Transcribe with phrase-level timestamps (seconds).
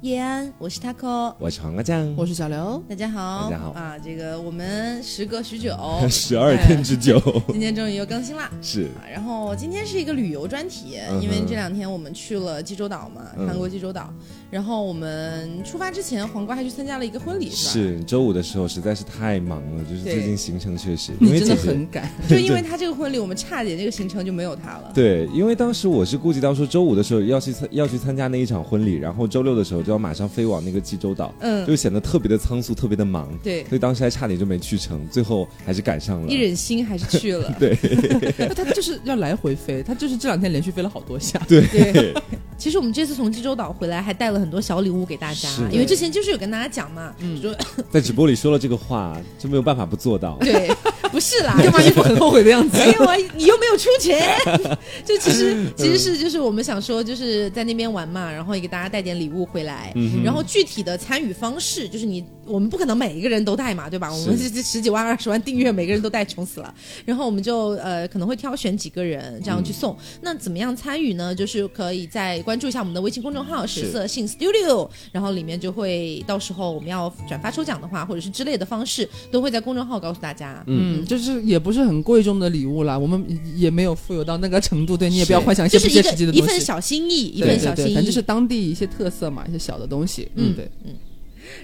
[0.00, 3.70] 叶安，我是 taco，我是黄瓜酱，我是小刘，大家好，大家好。
[3.72, 3.98] 啊！
[3.98, 5.76] 这个我们时隔许久，
[6.08, 8.48] 十二天之久，今天终于又更新了。
[8.62, 14.08] 是，然后今天是一个旅游专题，因为这两天我们去了济州岛嘛，韩国济州岛。
[14.50, 24.92] 然后我们出发之前，黄瓜还去参加了一个婚礼，是周五的时候实在是太忙了，就是最近行程确实，因为真的很赶， 就因为他这个婚礼，我们差点这个行程就没有他了。
[24.94, 37.74] 对，因为当时我是顾及到说周五的时候要去参要去参加那一场婚礼，然后周六的时候就要马上飞往那个济州岛，嗯，就显得特别的仓促，特别的忙，对，所以当时还差点就没去成，最后还是赶上了，一忍心还是去了， 对，
[38.54, 42.12] 他就是要来回飞，他就是这两天连续飞了好多下，对。
[42.58, 47.40] 其实我们这次从济州岛回来，还带了很多小礼物给大家，因为之前就是有跟大家讲嘛，嗯。
[47.40, 47.54] 说
[47.88, 50.36] 在直播里说了这个话，就没有办法不做到。
[50.40, 50.68] 对，
[51.08, 52.78] 不是啦，干嘛一副很后悔的样子？
[52.84, 54.22] 没有啊，你又没有出钱，
[55.04, 59.92] 就其实其实是就是我们想说，就是在那边玩嘛，然后也给大家带点礼物回来，
[60.24, 64.12] 然后具体的参与方式，就是你我们不可能每一个人都带嘛，对吧？
[64.12, 66.74] 我们这这十几万、二十万订阅，每个人都带，穷死了。
[67.04, 69.96] 然后我们就呃可能会挑选几个人这样去送。
[70.22, 71.34] 那怎么样参与呢？
[71.34, 72.38] 就是可以再。
[72.48, 80.62] 关注一下我们的微信公众号“十色性 Studio”，然后里面就会到时候我们要转发抽奖的话，或者是之类的方式，都会在公众号告诉大家。
[80.66, 83.22] 嗯，就是也不是很贵重的礼物啦，我们
[83.54, 84.96] 也没有富有到那个程度。
[84.96, 90.28] 对你也不要幻想一些不切实际的东西，一份小心意，一份小心意，反正就是当地一些特色嘛，一些小的东西。
[90.36, 90.94] 嗯，对，嗯。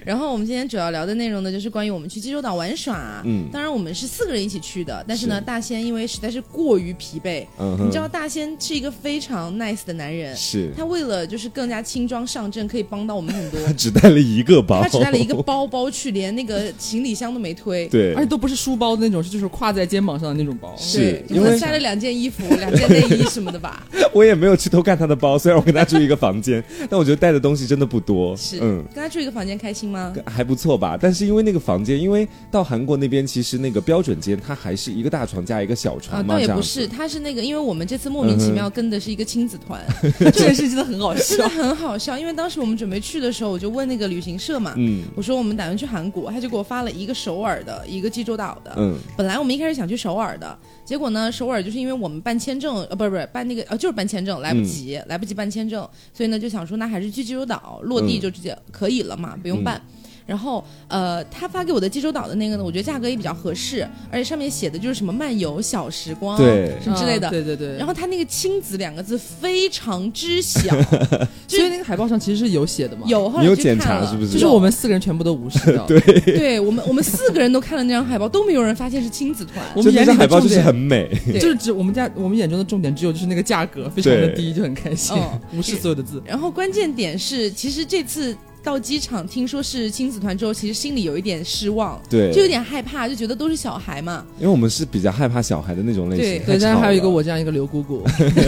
[0.03, 3.21] 然后我们今天主要聊的内容呢，就是关于我们去济州岛玩耍。
[3.25, 13.59] 嗯，当然我们是四个人一起去的，但是呢，大仙因为实在是过于疲惫，嗯，你知道大仙是一个非常 nice 的男人，是他为了就是更加轻装上阵，可以帮到我们很多。
[13.65, 17.87] 他 只带了一个包，他只带了一个包包去，连那个行李箱都没推。
[17.87, 20.75] 对，而且都不是书包的那种，是就是挎在肩膀上的那种包。
[20.77, 23.85] 是，因为塞了两件衣服、 两件内衣什么的吧。
[24.13, 28.35] 我也没有去偷看他的包，虽然我跟他住一个房间，但我觉得带的东西真的不多。
[28.35, 30.11] 是，嗯，跟他住一个房间开心吗？
[30.25, 30.55] 还不。
[30.55, 39.85] 错吧，但是因为那个房间，因为到韩国那边，其实那个标准间它还是一个大床加一个小床嘛，倒也不是，它是那个，因为我们这次莫名其妙跟的是一个亲子团，
[40.17, 42.17] 这件事真的很好笑，真的很好笑。
[42.17, 59.81] 因为当时我们准备去的时候，我就问那个旅行社嘛，嗯，我说我们打算去韩国，他就给我发了一个首尔的，一个济州岛的，嗯，本来我们一开始想去首尔的，结果呢，首尔就是因为我们办签证，呃，不是不是办那个，呃，就是办签证来不及，来不及办签证，所以呢就想说那还是去济州岛落地就直接可以了嘛，不用办。
[60.27, 67.77] 然后，呃，他发给我的济州岛的那个呢，我觉得价格也比较合适，而且上面写的就是什么漫游小时光，对，什么之类的，对对对。
[67.77, 70.75] 然后他那个亲子两个字非常之小，
[71.47, 73.03] 所以那个海报上其实是有写的吗？
[73.05, 74.31] 有，你有检查是不是？
[74.31, 75.85] 就是我们四个人全部都无视掉。
[75.85, 79.63] 对，对我们我们四个人都看了那张海报，都没有人发现是亲子团。
[79.75, 81.07] 我们眼里海报就是很美，
[81.39, 85.15] 就是只我们家我们眼中的重点只有就是那个价格非常的低，就很开心，
[85.53, 86.19] 无视所有的字。
[86.25, 88.35] 然后关键点是，其实这次。
[88.65, 94.25] 到机场听说是亲子团之后，其实心里有一点失望，对，就有点害怕，就觉得都是小孩嘛。
[94.39, 97.99] 因为我们是比较害怕小孩的那种类型，对，但是还有一个我这样一个刘姑姑，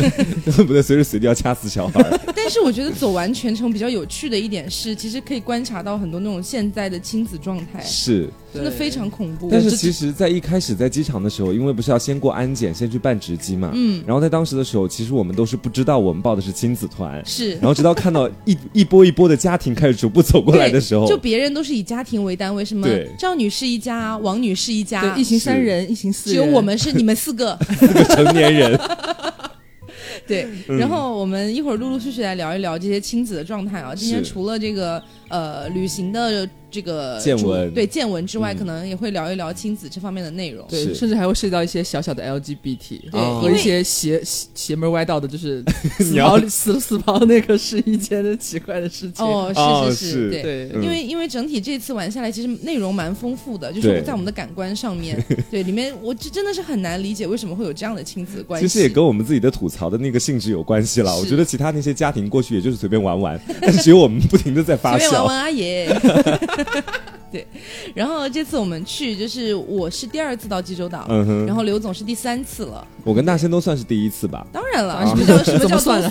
[0.66, 2.20] 不对，随时随地要掐死小孩。
[2.36, 8.28] 但是我觉得走完全程比较有趣的一点是，其实可以观察到很多那种现在的亲子状态，是
[8.58, 9.48] 真的非常恐怖。
[9.52, 21.08] 但是其实，在一开始在机场的时候，因为不是要先过安检，先去办值机嘛，嗯，然后在当时的时候，其实我们都是不知道我们报的是亲子团，是，然后直到看到一一波一波的家庭开始逐步走过来的时候。
[21.08, 22.88] 就别人都是以家庭为单位，什么
[23.18, 27.58] 赵女士一家，王女士一家，一行三人，一行四人，只有我们 是你们四个
[28.16, 28.80] 成年人。
[30.28, 33.96] 对，然后我们一会儿陆陆续续来聊一聊这些亲子的状态啊。
[33.96, 36.48] 今天除了这个呃旅行的。
[36.70, 45.64] 这个见闻对见闻之外，可能也会聊一聊亲子这方面的内容，对，甚至还会涉及到一些小小的 LGBT 和一些邪邪门歪道的，就是
[46.00, 49.26] 死跑死死跑那个试衣间的奇怪的事情。
[49.26, 49.52] 哦，
[49.90, 58.68] 是是是，对，因为因为整体这次玩下来，其实内容蛮丰富的，就是在我们的感官上面， 对里面我真的是很难理解为什么会有这样的亲子关系。
[58.68, 61.18] 其实也跟我们自己的吐槽的那个性质有关系了。
[61.18, 65.24] 我觉得其他那些家庭过去也就是随便玩玩，但是只有我们不停的在发笑。
[65.24, 65.88] 玩玩阿爷。
[67.32, 67.46] 对，
[67.94, 71.06] 然后这次我们去，就是我是第二次到济州岛，
[71.46, 72.86] 然后刘总是第三次了。
[73.04, 74.46] 我跟大仙都算是第一次吧。
[74.52, 76.02] 当然了，什么叫 什么叫都算？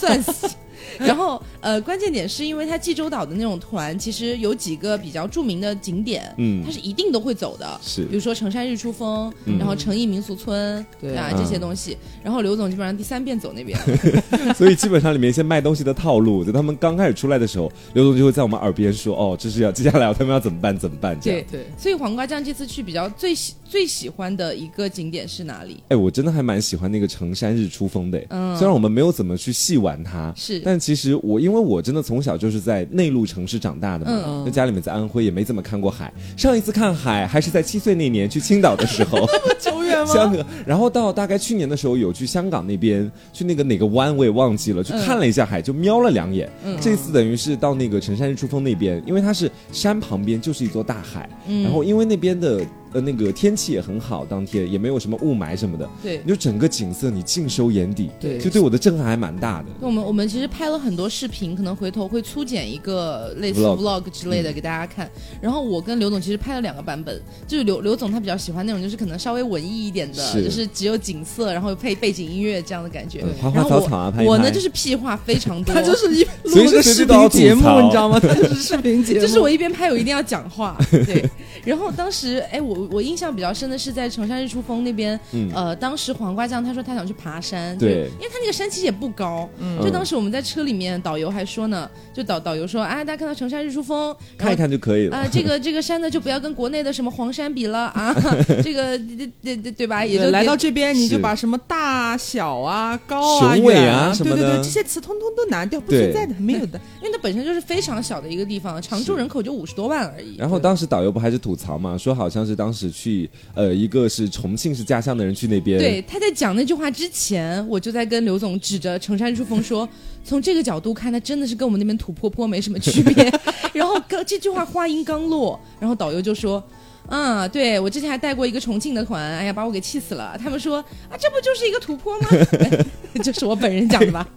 [0.99, 11.97] 然后，呃，关键点是因为它济州岛的那种团，其实有几个比较著名的景点，嗯，它是一定都会走的，是，比如说成山日出峰，然后成邑民俗村，对啊，这些东西。
[12.25, 13.79] 然后刘总基本上第三遍走那边，
[14.57, 20.77] 所以基本上里面一些卖东西的套路，在他们刚开始出来的时候，刘总就会在我们耳边说：“哦，这是要接下来他们要怎么办？
[20.77, 21.67] 怎么办？”这样对。
[21.77, 25.83] 所以黄瓜酱这次去比较最喜最喜欢的一个景点是哪里？
[25.89, 30.77] 哎，我真的还蛮喜欢那个成山日出峰的，嗯，虽然我们没有怎么去细玩它，是，但。
[30.87, 36.13] 但其实我因为我真的从小就是在内陆城市长大的嘛，那家里面在安徽也没怎么看过海。
[36.37, 40.07] 上一次看海还是在七岁那年去青岛的时候，那 么久远吗？
[40.07, 46.49] 香港，然后到大概去年的时候有去香港那边，去那个哪个湾我也忘记了，去看了一下海，就瞄了两眼。
[46.81, 51.29] 这次等于是到那个城山日出峰那边，因为它是山旁边就是一座大海，
[51.65, 52.61] 然后因为那边的。
[52.97, 59.67] 呃，那个天气也很好，当天也没有什么雾霾什么的，对，就整个景色你尽收眼底，对，就对我的震撼还蛮大的。
[59.81, 65.11] 我们我们其实拍了很多视频，可能回头会粗剪一个类似 vlog 之类的给大家看。
[65.43, 73.23] 然后我跟刘总其实拍了两个版本，就是刘刘总他比较喜欢那种就是可能稍微文艺一点的，就是只有景色，然后配背景音乐这样的感觉。
[73.43, 78.19] 花花草草啊，拍我呢就是屁话非常多， 他就是一录个视频节目，你知道吗？
[78.19, 81.29] 他就是视频节目， 就是我一边拍我一定要讲话，对。
[81.65, 83.67] 然后当时哎，我我印象比较深。
[83.67, 85.19] 的是在城山日出峰那边，
[85.53, 89.49] 呃，当时黄瓜酱他说他想去爬山，对，因为他那个山其实也不高，
[89.83, 95.17] 就当时我们在车里面，导游还说呢，就导导游说，哎，大家看到城山日出峰，看一看就可以了。
[95.17, 98.15] 啊，这个 这个山呢就不要跟国内的什么黄山比了啊，
[98.63, 100.05] 这个对对对对吧？
[100.05, 104.59] 也就来到这边你就把什么大小啊、高啊、远啊什么的。
[104.59, 110.37] 这些词通通都拿掉，不存在的，没有的， 因为它本身就是非常小的一个地方，常住人口就五十多万而已。
[110.37, 114.31] 然后当时导游不还是吐槽嘛，说好像是当时去呃一个是。
[114.37, 119.89] 重庆是家乡的人去那边，对他在讲那句话之前，我就在跟刘总指着成山珠峰说，
[120.23, 123.33] 从这个角度看，他真的是跟我们那边土坡坡没什么区别。
[123.73, 126.63] 然后刚这句话话音刚落，然后导游就说，
[127.09, 130.37] 嗯，对我之前还带过一个重庆的团，哎呀，把我给气死了。
[130.39, 130.79] 他们说
[131.09, 132.29] 啊，这不就是一个土坡吗？
[133.25, 134.29] 这是我本人讲的吧。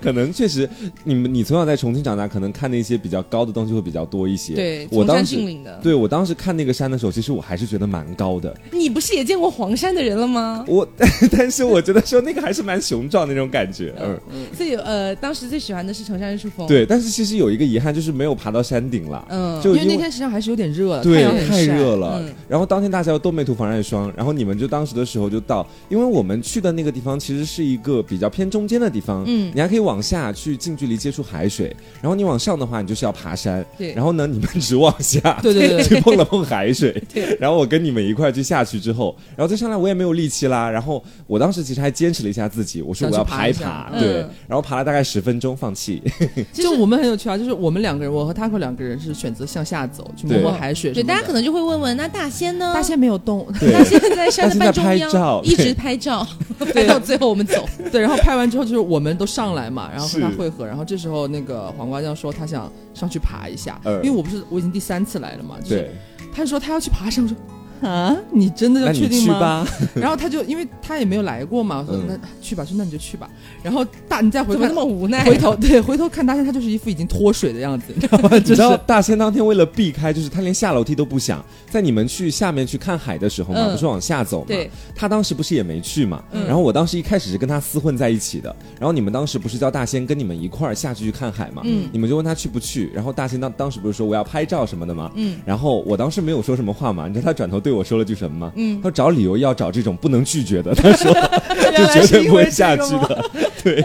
[0.00, 0.68] 可能确实，
[1.04, 4.54] 你们你从小在重庆长大，可能看那些比较高的东西会比较多一些。
[4.54, 5.78] 对，我当时的。
[5.82, 8.54] 对我当时看那个山的时候，其实我还是觉得蛮高的。
[8.72, 10.64] 你不是也见过黄山的人了吗？
[10.66, 10.86] 我，
[11.30, 13.94] 但是我觉得说那个还是蛮雄壮那种感觉。
[14.00, 14.46] 嗯嗯。
[14.56, 16.66] 所以呃，当时最喜欢的是城山日出峰。
[16.66, 19.24] 对，但是其实有一个遗憾，就是没有爬到山顶了。
[19.28, 19.60] 嗯。
[19.62, 22.24] 就因为那天实际上还是有点热，对，太热了。
[22.48, 29.22] 然后当天大家都没涂防晒霜，然后你们就当时的时候就到，因为我们去的那个地方其实是一个比较偏中间的地方。
[29.26, 29.52] 嗯。
[29.54, 30.56] 你还可以往下去。
[30.56, 33.64] 近距离接触海水，然后你往上的话，你就是要爬山。
[33.76, 36.90] 对，然后呢，你们只往下， 对对对，去碰了碰海水。
[37.12, 40.68] 对，然后我跟你们一块去下去之后，然后再上来，我也没有力气啦。
[40.68, 43.90] 然后我当时其实还坚持了一下自己，我说我要爬一爬。
[43.98, 44.16] 对，
[44.48, 46.02] 然后爬了大概十分钟，放弃。
[46.52, 50.92] 就我们很有趣啊，就是我们两个人，我和 Taco 两个人是选择向下走，去摸摸海水。
[50.92, 52.72] 对，大家可能就会问问，那大仙呢？
[52.74, 56.26] 大仙没有动，大仙在山的半中央，一直拍照，
[56.72, 57.68] 拍到最后我们走。
[57.90, 61.28] 对，然后拍完之后就是我们都上来嘛，然后和他汇合，然后这时候。
[61.28, 65.90] 那个黄瓜酱说他想上去爬一下，因为我不是我已经第三次来了嘛，就是
[66.32, 67.36] 他说他要去爬山，我说。
[67.80, 69.66] 啊，你真的要确定吗？
[69.94, 73.28] 然后他就因为他也没有来过嘛， 我说那去吧，说那你就去吧。
[73.62, 78.30] 然后大你再回头那么无奈，回头 对回头看大仙，他就是一副已经脱水的样子，你知道吗？
[78.32, 81.44] 你知道大仙当天为了避开，就是他连下楼梯都不想。
[81.70, 84.46] 在你们去下面去看海的时候嘛，不是往下走嘛？
[84.94, 86.22] 他当时不是也没去嘛？
[86.32, 88.54] 然后我当时一开始是跟他厮混在一起的。
[88.78, 91.62] 然后你们当时不是叫大仙跟你们一块儿下去去看海嘛？
[91.64, 92.90] 嗯，你们就问他去不去？
[92.94, 95.10] 然后大仙当当时不是说我要拍照什么的嘛？
[95.14, 98.52] 嗯，然后我当时没有说什么话嘛，你知道他转头对我说了句什么吗？
[98.56, 101.12] 嗯，他说找理由要找这种不能拒绝的，他说
[101.76, 103.30] 就绝对不会下去的。
[103.62, 103.80] 对，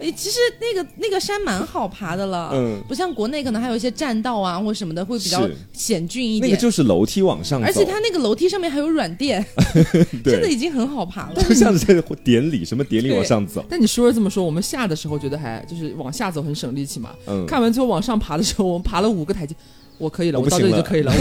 [0.00, 6.50] 哎，其实那个那个山蛮好爬的了，嗯，不像国内可能还有一些栈道啊或什么的会比较险峻一点。
[6.50, 9.44] 那个就是楼梯往上，而且它那个楼梯上面还有软垫，
[10.24, 11.42] 真的已经很好爬了。
[11.42, 13.64] 就像是在典礼，什么典礼往上走。
[13.68, 17.10] 但你说是这么说，我们下的时候觉得还就是往下走很省力气嘛。
[17.26, 19.54] 嗯，看完最后往上爬的时候，我们爬了五个台阶。
[19.98, 21.12] 我可以了，我到这里就可以了。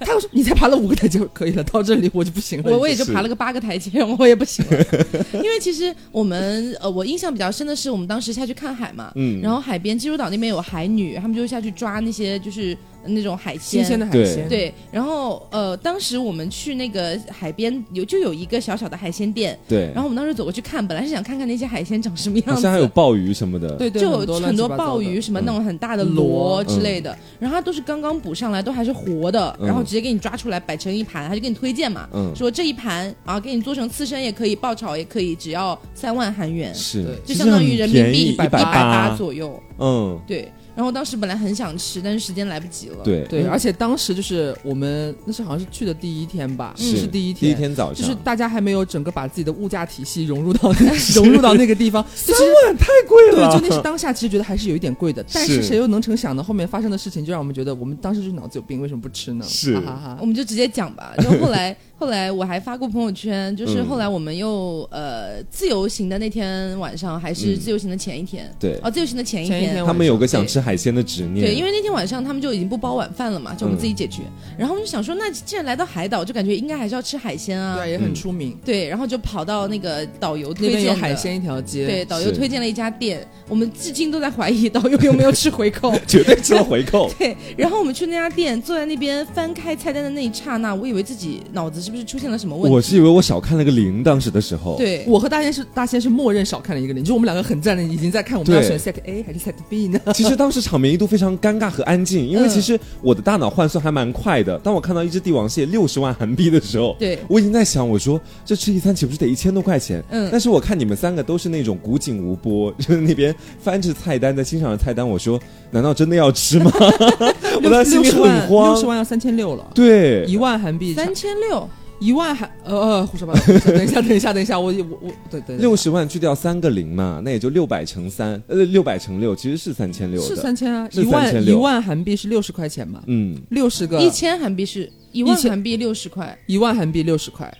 [0.00, 2.70] 他又说你才爬了五个台阶可以了，到这里我就不行了。
[2.70, 4.84] 我我也就爬了个八个台阶，我也不行了。
[5.34, 12.76] 因为其实我们呃，我印象比较深的是我们当时下去看海嘛，嗯，然后海边济州岛那边有海女，他们就下去抓那些就是。
[13.08, 14.72] 那种海鲜，新鲜的海鲜，对。
[14.90, 19.90] 然后呃，当时我们去那个海边有就有一个小小的海鲜店，对。
[19.94, 24.10] 然后我们当时走过去看，本来是想看看那些海鲜长什么样子，好像还有鲍鱼什么的，对对，就
[24.40, 39.14] 很多鲍鱼什么那种很大的螺之类的，然后它都是刚刚捕上来，都还是活的，然后直接给你抓出来摆成一盘，他就给你推荐嘛，说这一盘啊给你做成刺身也可以，爆炒也可以，只要三万韩元，是，就相当于人民币一百八。
[39.16, 40.50] 左右，嗯，对。
[40.78, 42.98] 然后当时本来很想吃，但是时间来不及了。
[43.02, 50.72] 对对，而且当时就是我们那是好像是去的第一天吧，是第一天，第一天早上，就是大家还没有整个把自己的物价体系融入到
[51.16, 52.00] 融入到那个地方。
[52.14, 52.32] 三
[52.64, 53.50] 万太贵了。
[53.50, 56.40] 对，就那是当下其实觉得还是有一点贵的，但是谁又能成想呢？
[56.40, 59.44] 后面发生的事情就让我们觉得，我们当时就脑子有病，为什么不吃呢？
[59.44, 59.74] 是，
[60.20, 61.12] 我们就直接讲吧。
[61.18, 74.22] 就后来后来我还发过朋友圈，就是后来我们又呃自由行的那天晚上，还是自由行的前一天，对，哦，自由行的前一天，他们有个想吃海鲜的执念，对，因为那天晚上他们就已经不包晚饭了嘛，就我们自己解决。
[74.56, 87.36] 然后我们就想说，那既然来到海岛，就感觉应该还是要吃海鲜啊，对，也很出名，对，然后就跑到那个导游推荐海鲜一条街，对，导游推荐了一家店，我们至今都在怀疑导游有没有吃回扣， 绝对吃了回扣， 对。
[87.56, 92.74] 然后我们去那家店，坐在那边翻开菜单的那一刹那，我以为自己脑子是不是出现了什么问题。
[92.74, 99.98] 我是以为我少看了个零，当时的时候，对我和大仙是大仙是默认少看了一个零，就我们两个很赞的已经在看我们要选 set A 还是 set B 呢？
[100.12, 104.58] 其实当时场面一度非常尴尬和安静，因为其实我的大脑换算还蛮快的。
[104.58, 110.04] 当我看到一只帝王蟹六十万韩币的时候，对我已经在想，我说这吃一餐岂不是得一千多块钱？
[110.10, 115.40] 嗯，但是我看你们三个都是那种古井无波，就是那边翻着菜单在欣赏着菜单，我说
[115.70, 116.70] 难道真的要吃吗？
[117.64, 121.66] 我当时心里很慌，六十万要三千六了，对，一万韩币三千六。
[122.00, 137.52] 一万还呃呃胡说八道，等一下等一下等一下，我我我对对，六十万去掉三个零嘛，那也就六百乘三，呃六百乘六其实是三千六，是三千啊，一万一万韩币是六十块钱嘛，嗯，六十个一千韩币是一万韩币六十块，一万韩币六十块。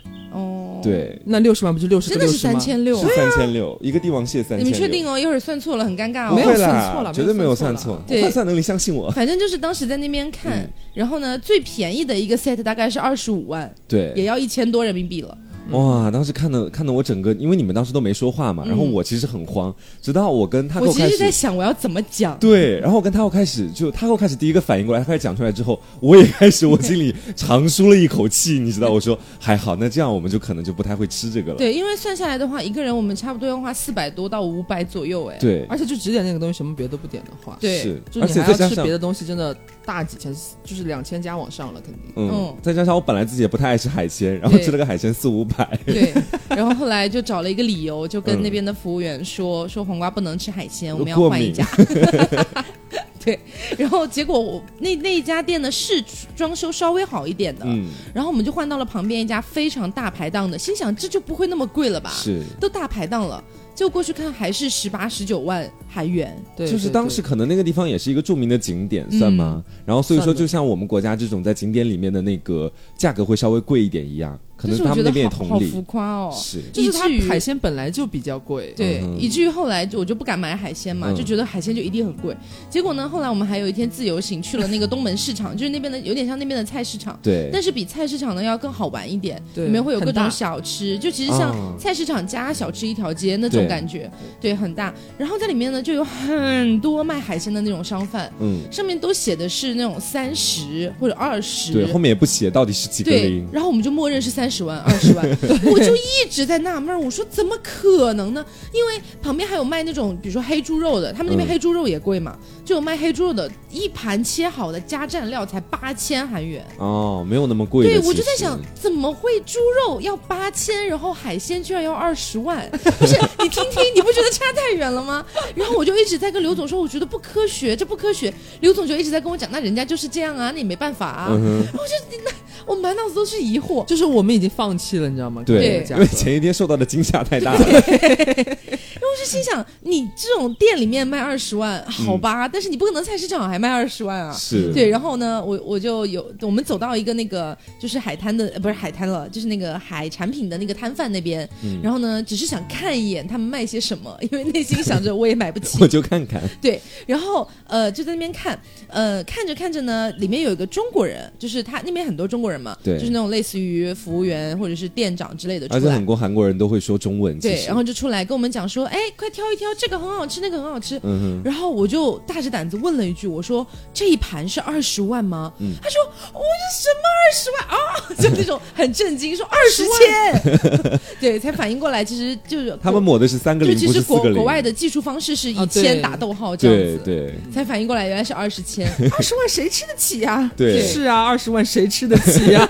[0.78, 2.10] 哦，对，那六十万不就六十？
[2.10, 4.60] 真的是三千六，是三千六，一个帝王蟹三千。
[4.60, 5.18] 你们确定哦？
[5.18, 6.34] 一会儿算错了，很尴尬哦。
[6.34, 8.00] 没有算错了，绝对没有算错。
[8.06, 9.10] 对算能力，相信我。
[9.10, 15.36] 反正就是当时在那边看，然后呢，最便宜的一个 set 大概是二十五万，对，也要一千多人民币了。
[15.70, 16.10] 哇！
[16.10, 22.38] 当时看的看的我整个，因为你们当时都没说话嘛，然后我其实很慌，直到我跟他，我其实在想我要怎么讲。
[22.38, 28.90] 对，然后我跟他又开始就他又开始第一个反应过来，他开始讲出来之后，我也开始我心里长舒了一口气，你知道？
[28.90, 31.58] 我说还好，那这样我们就可能就不太会吃这个了。
[31.58, 35.36] 对，因为算下来的话，一个人我们差不多要花四百多到五百左右，哎。
[35.38, 39.54] 对，而且就只点那个东西，什么别的都不点的话，对，是，就你还要吃别的东西，真的
[39.88, 42.02] 大几千，就是两千加往上了，肯定。
[42.14, 45.66] 嗯，再加上我本来自己也不太爱吃海鲜，然后吃了个海鲜四五百。
[45.86, 46.12] 对。
[46.54, 51.66] 然后后来就找了一个理由，就跟那边的服务员说说黄瓜不能吃海鲜，我们要换一家。
[53.24, 53.38] 对，
[53.78, 56.04] 然后结果我那那一家店呢是
[56.36, 62.10] 装修稍微好一点的，嗯，然后我们就换到了旁边一家非常大排档的，心想这就不会那么贵了吧？
[62.12, 63.42] 是，都大排档了。
[63.78, 66.36] 就过去看，还是十八十九万韩元。
[66.56, 69.62] 对，就是当时可能那个地方也是一个著名的景点，算吗？
[69.86, 74.36] 然后所以说，就像我们国家这种在景点里面的那个价格会稍微贵一点一样。
[74.58, 82.36] 可能他们那边也同理，好浮夸哦，是，就是它海鲜本来就比较贵，对，以至于后来我就不敢买海鲜嘛，就觉得海鲜就一定很贵。
[82.68, 94.10] 结果呢，后来我们还有一天自由行去了那个东门市场，就是那边的有点像那边的菜市场，对，但是比菜市场呢要更好玩一点，里面会有各种小吃，就其实像菜市场加小吃一条街那种感觉，
[94.40, 94.92] 对，很大。
[95.16, 105.28] 然后在里面呢就有很多卖海鲜的那种商贩，嗯，上面都写的是那种三十或者二十，对，后面也不写到底是几个零，然后我们就默认是三十万、二十万。
[105.64, 108.44] 我就一直在纳闷，我说怎么可能呢？
[108.72, 117.86] 因为旁边还有卖那种，比如说黑猪肉的，他们那边黑猪肉也贵嘛，就有卖黑猪肉的，一盘切好的加蘸料才八千韩元哦，没有那么贵。
[117.86, 122.68] 对，我就在想，怎么会猪肉要八千，然后海鲜居然要二十万？
[122.98, 125.24] 不是，你听听，你不觉得差太远了吗？
[125.54, 128.32] 然后我就一直在跟刘总说，我觉得不科学，这不科学。
[128.60, 131.28] 刘总就一直在跟我讲，那人家就是这样啊，那也没办法啊。
[131.30, 132.30] 我就那。
[132.66, 135.42] 我满脑子都是疑惑，就是我们已经放弃了，你知道吗？
[135.44, 137.58] 对，因为前一天受到的惊吓太大了。
[137.60, 137.78] 因为
[139.08, 144.32] 我是心想，你这种店里面卖二十万，好吧，但是你不可能菜市场还卖二十万啊。
[144.32, 151.48] 是对，然后呢，我我就有我们走到一个那个就是海滩的，不是海滩了，就是那个海产品的那个摊贩那边，
[151.82, 156.42] 然后呢，只是想看一眼他们卖些什么，因为内心想着我也买不起， 我就看看。
[156.60, 162.58] 对，然后呃就在那边看，呃看着看着呢，里面有一个中国人，就是他那边很多中国人。
[162.58, 175.52] 嘛，对，就是那种类似于服务员或者是店长之类的，而且很多韩国人都会说中文，对，然后就出来跟我们讲说，哎，快挑一挑，这个很好吃，那个很好吃，嗯哼，然后我就大着胆子问了一句，我说这一盘是二十万吗？
[175.58, 176.00] 嗯，他说
[176.32, 177.58] 我是什么二十万？
[177.68, 177.78] 啊？
[178.18, 190.50] 就那种很震惊，说二十千， 对，才反应过来，其实就是 他们抹的是三个零，其实国国外的技术方式是以千打逗号这样子，对，才反应过来原来是二十千，二十万谁吃得起呀？
[190.56, 192.52] 对，是啊，二十万谁吃得起？
[192.52, 192.66] 呀，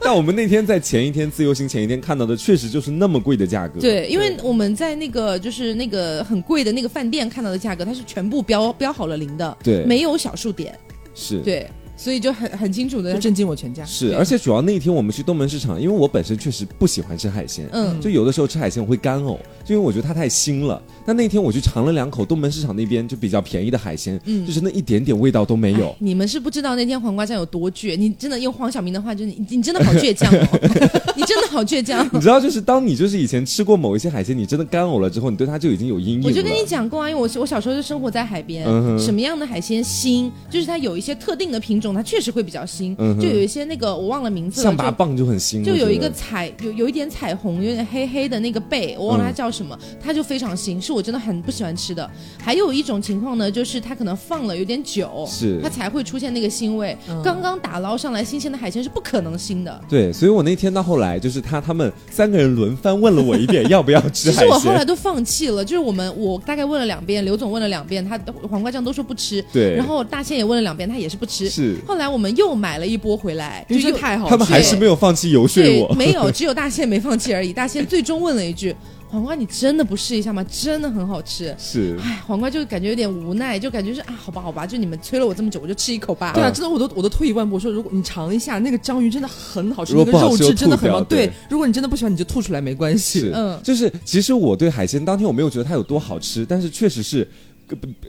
[0.00, 3.80] 但我们那天在前一天自由行前一天看到的，确实就是那么贵的价格。
[3.80, 10.78] 对，因为我们在那个就是那个很贵的那个饭店看到的价格，它是全部标标好了零的，对，没有小数点。
[11.14, 11.68] 是对。
[12.02, 13.84] 所以就很很清楚的震惊我全家。
[13.84, 20.82] 是，而且主要那一天我们去东门市场，因为我本身确实不喜欢吃海鲜，嗯，就有的时候吃海鲜我会干呕，就因为我觉得它太腥了。
[21.06, 25.94] 但那天我去尝了两口东门市场那边就比较便宜的海鲜，嗯，就是那一点点味道都没有。
[26.00, 30.58] 你们是不知道那天黄瓜酱有多倔，你真的用黄晓明的话，就是你你真的好倔强哦，
[31.14, 32.04] 你真的好倔强。
[32.12, 36.24] 你知道，就是当你就是以前吃过某一些海鲜，你真的干呕了之后，你对它就已经有阴影。
[36.24, 38.66] 我就跟你讲过啊，因为我我小时候就生活在海边，
[38.98, 52.08] 什么样的海鲜腥，就是它有一些特定的品种，它确实会比较腥，就有一些那个我忘了名字了，象拔蚌就很腥，就有一个彩有有一点彩虹，有点黑黑的那个贝，我忘了它叫什么，它就非常腥，是我真的很不喜欢吃的。
[52.38, 56.96] 还有一种情况呢，就是它可能放了有点久，是它才会出现那个腥味。
[57.22, 59.80] 刚刚打捞上来新鲜的海鲜是不可能腥的。
[59.88, 68.18] 对，所以我那天到后来就是他他们三个人轮番问了我一遍 要不要吃海鲜，其实我后来都放弃了，就是我们我大概问了两遍，刘总问了两遍，他
[68.50, 69.42] 黄瓜酱都说不吃。
[69.52, 71.48] 对，然后大仙也问了两遍，他也是不吃。
[71.48, 77.52] 是，后来我们又买了一波回来，就太好，他们还是没有放弃游说我，没有，只有大仙没放弃而已。
[77.52, 78.74] 大仙最终问了一句。
[79.10, 80.42] 黄瓜，你真的不试一下吗？
[80.50, 81.54] 真的很好吃。
[81.58, 86.32] 是，哎，黄瓜就感觉有点无奈，就感觉是啊，好吧，好吧，就你们催了我这么久，我就吃一口吧。
[86.32, 91.04] 对啊，真的，我都我都退一万步说，如果你尝一下那个章鱼，真的很好吃，那个肉质真的很棒。
[91.04, 93.30] 对，如果你真的不喜欢，你就吐出来没关系。
[93.34, 97.28] 嗯，就是其实我对海鲜当天我没有觉得它有多好吃，但是确实是。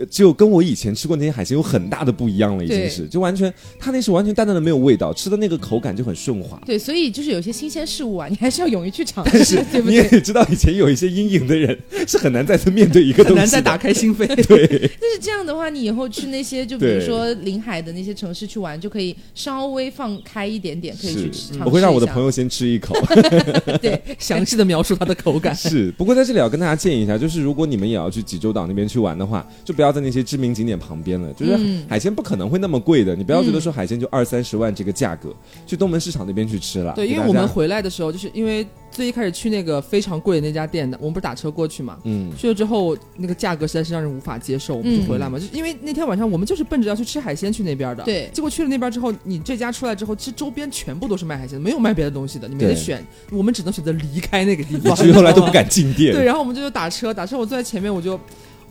[0.10, 6.62] 就跟我以前吃过那些海鲜有很大的不一样了，已经是就完全，它那是完全淡淡的没有味道，吃的那个口感就很顺滑。
[6.66, 10.02] 对，所以就是有些新鲜事物啊，你还是要勇于去尝试，对不对？
[10.02, 14.28] 你也知道，以前有一些阴影的人是很难再次面对一个东西，很难再打开心扉。
[14.48, 21.54] 对，但是这样的话，你以后去那些就比如说临海的那些城市去玩，就可以稍微放开一点点，可以去吃。
[21.64, 22.94] 我会让我的朋友先吃一口，
[23.82, 25.56] 对， 详细的描述它的口感。
[25.56, 30.24] 是，不过在这里要跟大家建议一下，就是如果你们也要去济州岛那边去玩的话，就不要在那些。
[30.24, 35.36] 知名景点旁边了，就是海鲜不可能会那么贵的，你不要觉得说海鲜就二三十万这个价格，
[35.68, 36.94] 去东门市场那边去吃了。
[36.96, 45.38] 对，因为我们回来的时候，就是因为最一开始去那个非常贵的那家店的，我们不是打车过去嘛，嗯，去了之后那个价格实在是让人无法接受，我们就回来嘛。
[45.38, 48.30] 就因为那天晚上我们就是奔着要去吃海鲜去那边的，对。
[48.34, 54.96] 结果去了那边之后，你这家出来之后，其实周边全部都是卖海鲜的，没有卖别的东西的，你没得选，我们只能选择离开那个地方。
[54.96, 56.14] 所以后来都不 敢进店。
[56.14, 58.20] 对，然后我们就打车，打车我坐在前面，我就。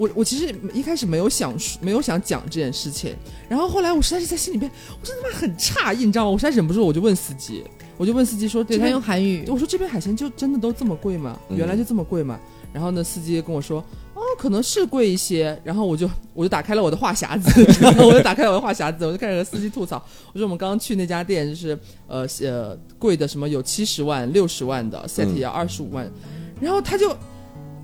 [0.02, 3.14] 我我其实一开始没有想没有想讲这件事情，
[3.48, 4.68] 然后后来我实在是在心里边，
[5.00, 6.30] 我真他妈很诧异，你知道吗？
[6.32, 7.62] 我实在忍不住，我就问司机，
[7.96, 11.38] 我就问司机说，对他用韩语，我说这边海鲜就真的都这么贵吗？
[11.50, 12.36] 原来就这么贵吗？
[12.72, 13.78] 然后呢，司机跟我说，
[14.16, 15.56] 哦，可能是贵一些。
[15.62, 17.64] 然后我就我就打开了我的话匣子，
[18.02, 26.10] 我就打开了我的话匣子，我就开始和司机吐槽，我说我们刚刚去那家店就是呃呃贵的什么有七十万、六十万的 set 要二十五万，
[26.60, 27.16] 然后他就。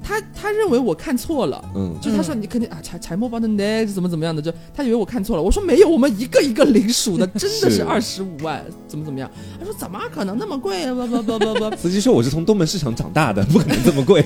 [0.02, 5.42] 他他认为我看错了，嗯，就他说你肯定啊柴柴莫包的 next 怎么怎么样的，就他以为我看错了。
[5.42, 9.30] 我说没有，我们一个一个零数的， 真的是二十五万，怎么怎么样？
[9.58, 10.86] 他说怎么可能那么贵？
[10.92, 14.24] 不不不不不， 司机说我是从东门市场长大的， 不可能这么贵。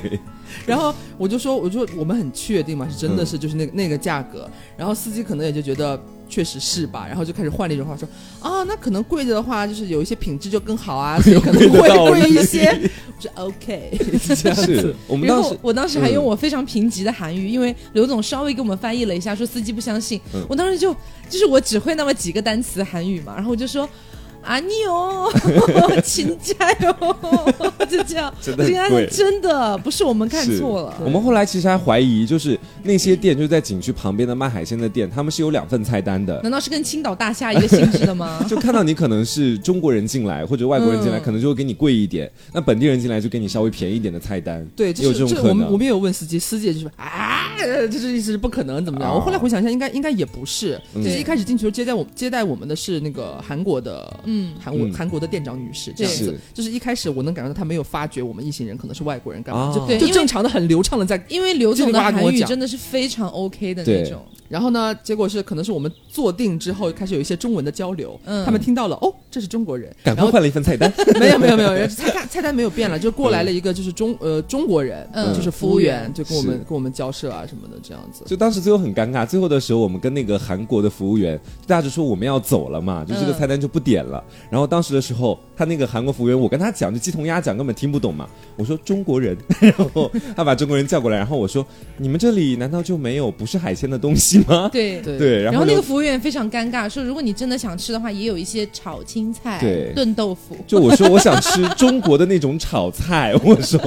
[0.67, 4.49] 然后我就说，我就我们很确定嘛，是真的是就是那个那个价格。
[4.77, 6.01] 然后司机可能也就觉得。
[6.33, 8.09] 确实是吧，然后就开始换了一种话说，
[8.41, 12.67] 啊，那可能贵的话，就是有一些品质就更好啊， 所以可能会贵一些。
[13.15, 13.99] 我说 OK，
[14.35, 14.97] 这样子。
[15.07, 20.19] 我们当时，我当时还用我非常贫瘠的韩语，因为刘总稍微给我们翻译了一下，说司机不相信。
[20.49, 20.95] 我当时就
[21.29, 23.87] 就是我只会那么几个单词韩语嘛，然后我就说。
[24.43, 25.31] 啊你哦，
[26.05, 26.95] 请加油！
[27.89, 30.95] 就这样，真的真的不是我们看错了。
[31.05, 36.41] 我们后来其实还怀疑，就是那些店就在景区旁边的卖海鲜的店，他们是有两份菜单的。
[36.43, 38.45] 难道是跟青岛大虾一个性质的吗？
[38.49, 44.67] 就看到你可能是中国人进来或者外国人进来，可能就会给你贵一点；那本地人进来就给你稍微便宜一点的菜单。
[44.75, 45.49] 对，有这种可能。
[45.51, 47.53] 我们我们也有问司机，司机就是啊，
[47.91, 49.15] 就是意思是不可能怎么样。
[49.15, 50.81] 我后来回想一下，应该应该也不是。
[50.95, 53.93] 就是一开始进去接待我接待我们的是那个韩国的。
[54.25, 64.25] 嗯，韩国韩国的店长女士这样子，就是一开始我能感觉到她没有发觉我们一行人可能是外国人，干嘛就就正常的很流畅的在，因为刘总的韩语真的是非常 OK 的那种。
[64.53, 70.93] 然后呢，结果是可能是我们坐定之后开始有一些中文的交流，嗯他们听到了哦，这是中国人，赶快换了一份菜单。
[71.19, 78.25] 没有没有没有，菜单菜单没有变了，就过来了一个就是中呃中国人，嗯就是服务员，就跟我们跟我们交涉啊什么的这样子。
[78.27, 84.23] 就当时最后很尴尬，最后的时候我们跟那个韩国的服务员大家就说我们要走了嘛，就这个菜单就不点了。
[84.51, 88.29] 然后当时的时候，他那个韩国服务员，我跟他讲就鸡同鸭讲，根本听不懂嘛。
[88.59, 94.42] 我说中国人， 然后他把中国人叫过来，然后我说你们这里难道就没有不是海鲜的东西？
[94.47, 94.69] 吗？
[94.73, 95.43] 对对对。
[95.43, 99.61] 然后那个服务员非常尴尬，说如果你真的想吃的话，也有一些炒青菜、
[99.95, 100.57] 炖豆腐。
[100.67, 103.81] 就我说我想吃中国的那种炒菜，我说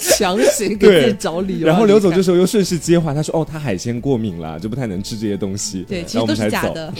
[0.00, 1.66] 强行给自己找理由。
[1.66, 6.92] 然后刘总这时候又顺势接话，他说：“哦，他海鲜过敏了，就不太能吃这些东西。”对，其实都是假的，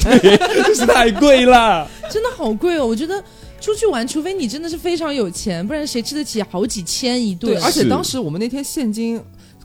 [0.67, 2.87] 就 是太贵了， 真的好贵哦！
[2.87, 3.23] 我觉得。
[3.61, 7.53] 出去玩，除非你真的是非常有钱，不然谁吃得起好几千一顿？
[7.53, 9.21] 对，而且当时我们那天现金。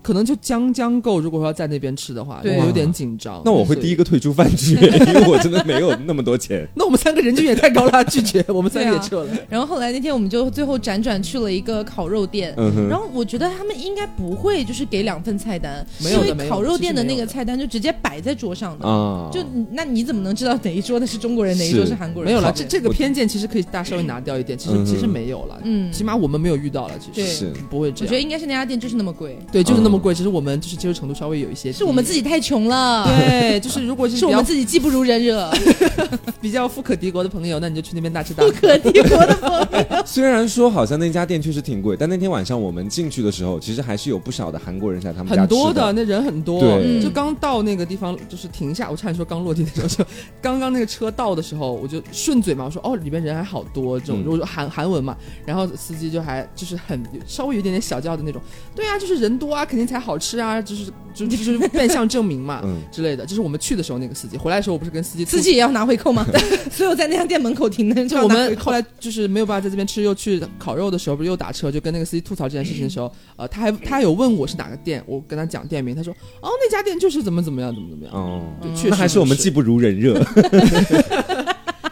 [0.05, 3.41] 可能就将将够，如果说要在那边吃的话，我有点紧张。
[3.43, 6.63] 那我会第一个退出饭局， 因为我真的没有那么多钱。
[6.77, 9.29] 那我们三个人均也太高了，拒绝， 我们三个也撤了。
[9.49, 12.53] 然后后来那天我们就最后辗转去了一个烤肉店，
[12.87, 19.27] 然后我觉得他们应该不会就是给两份菜单，因为烤肉店的那个菜单就直接摆在桌上的啊。
[19.33, 22.31] 就那你怎么能知道哪一桌的是中国人，哪一桌是韩国人？
[22.31, 24.55] 没有了，这这个偏见其实可以大稍微拿掉一点。
[24.55, 28.05] 其实其实没有了，嗯，起码我们没有遇到了，其实是不会这样。
[28.05, 30.13] 我觉得应该是那家店就是那么贵，对，就是那么贵。
[30.13, 30.75] 其实我们就是。
[30.75, 33.05] 接受程度稍微有一些，是我们自己太穷了。
[33.07, 35.49] 对，就是如果是 是我们自己技不如人惹，
[36.41, 38.43] 比较富可敌国的朋友，那你就去那边大吃大。
[38.43, 39.49] 富可敌国的朋
[39.97, 46.59] 友，虽然说好像那家店确实挺贵，但那天晚上我们进去的时候，其实还是有不少的韩国人在他们家很多的，那人很多。
[46.59, 50.05] 对，就刚到那个地方，就是停下，我差点说刚落地的时候，就
[50.41, 58.41] 刚刚那个车到的时候，我就顺嘴嘛，我说哦，里边人还好多，这种我说韩韩文嘛，然后司机就还就是很稍微有一点点小叫的那种，
[58.75, 61.45] 对啊，就是人多啊，肯定才好吃啊，就是就就是。
[61.45, 63.23] 就是变相证明嘛，之类的。
[63.23, 66.25] 就是我们去的时候那个司机，回来的时候我不是跟司机，司机也要拿回扣吗？
[66.71, 68.07] 所以我在那家店门口停的。
[68.07, 78.13] 就我们后来就是没有办法在这边吃，又去烤肉的时候，不是又打车，就跟那个司机吐槽这件事情的时候，呃，他还他还有问我是哪个店，我跟他讲店名，他说哦那家店就是怎么怎么样，怎么怎么样。
[78.13, 78.41] 哦，
[78.75, 80.19] 确实，那还是我们技不如人热。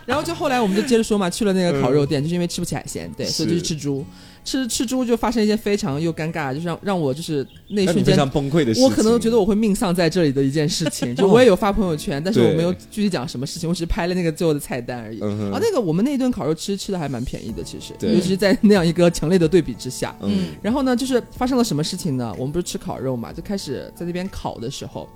[0.05, 4.03] 然后就后来我们就接着说嘛，去了那个烤肉店，就是因为吃不起海鲜，对，所以就去吃猪。
[4.43, 8.83] 吃吃猪就发生一件非常又尴尬，就是让让我就是那一瞬间崩溃的事情。
[8.83, 15.19] 我可能觉得我会命丧在这里的一件事情， 就我也有发朋友圈，但是我没有具体讲什么事情，我只是拍了那个最后的菜单而已。
[15.21, 20.15] 啊，那个我们那一顿烤肉吃吃的还蛮便宜的，其实，尤其是在那样一个强烈的对比之下。
[20.21, 20.47] 嗯。
[20.61, 22.33] 然后呢，就是发生了什么事情呢？
[22.37, 25.07] 我们不是吃烤肉嘛，就开始在那边烤的时候。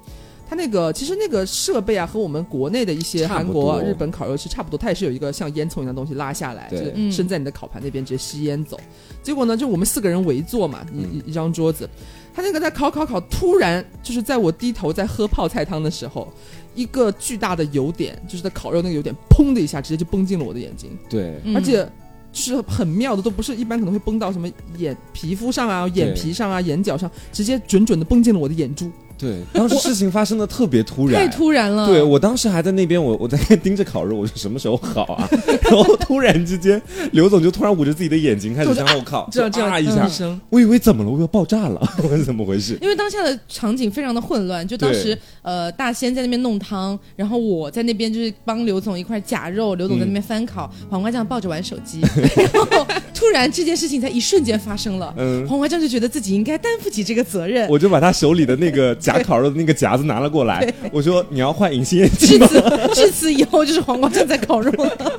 [0.49, 8.79] 它那个其实那个设备啊，和我们国内的一些韩国、日本烤肉是差不多，它也是有一个像烟囱一样的东西拉下来，就是伸在你的烤盘那边直接吸烟走。
[9.21, 11.89] 结果呢，就我们四个人围坐嘛，一一张桌子，
[12.33, 16.31] 他那个在烤烤烤，突然就是在我低头在喝泡菜汤的时候，
[16.75, 20.97] 一个巨大的油点，就是在烤肉那个油点，砰的一下直接就崩进了我的眼睛。
[21.09, 21.83] 对，而且
[22.31, 28.89] 就是很妙的，都不是一般可能会崩到什么眼皮肤上啊、眼皮上啊、眼角上，直接准准的崩进了我的眼珠。
[29.17, 31.87] 对，当时事情发生的特别突然，太突然了。
[31.87, 35.27] 对我当时还在那边，我我在盯着烤肉，我说什么时候好啊？
[35.63, 36.79] 然后突然之间，
[37.13, 40.07] 刘总就突然捂着自己的眼睛开始向后靠，这样这样一下，
[40.51, 41.09] 我以为怎么了？
[41.09, 41.81] 我要爆炸了？
[42.03, 42.77] 我是怎么回事？
[42.79, 52.01] 因为当下的场景非常的混乱，就当时呃大仙在那边弄汤，然后我在那边就是帮刘总一块夹肉，刘总在那边翻烤，黄瓜酱抱着玩手机，
[52.53, 58.95] 然后突然这件事情在一瞬间发生了，嗯黄瓜酱就觉得自己应该担负起这个责任，我就把他手里的那个。
[59.07, 62.39] 夹烤肉的那个夹子拿了过来，我说你要换隐形眼镜。
[62.39, 62.61] 至此，
[62.93, 64.91] 至此以后就是黄瓜酱在烤肉了。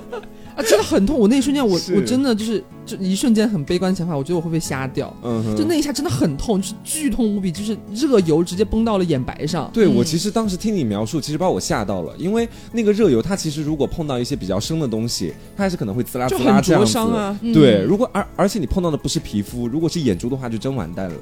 [0.58, 1.16] 啊，真的很痛！
[1.16, 5.14] 我那一瞬间，我我真的就是就一瞬间很悲观的想法，我觉得我会不会瞎掉？
[5.22, 9.70] 嗯，就那一下真的很痛，就是剧痛无比，就是热油直接崩到了眼白上。
[9.72, 16.98] 对我其实当时听你描述，其实把我吓到了，因为那个热油它其实如果碰到一些比较生的东西，它还是可能会滋啦滋啦这样子。
[16.98, 17.38] 啊！
[17.54, 21.14] 对，如果而而且你碰到的不是皮肤，如果是眼珠的话，就真完蛋了。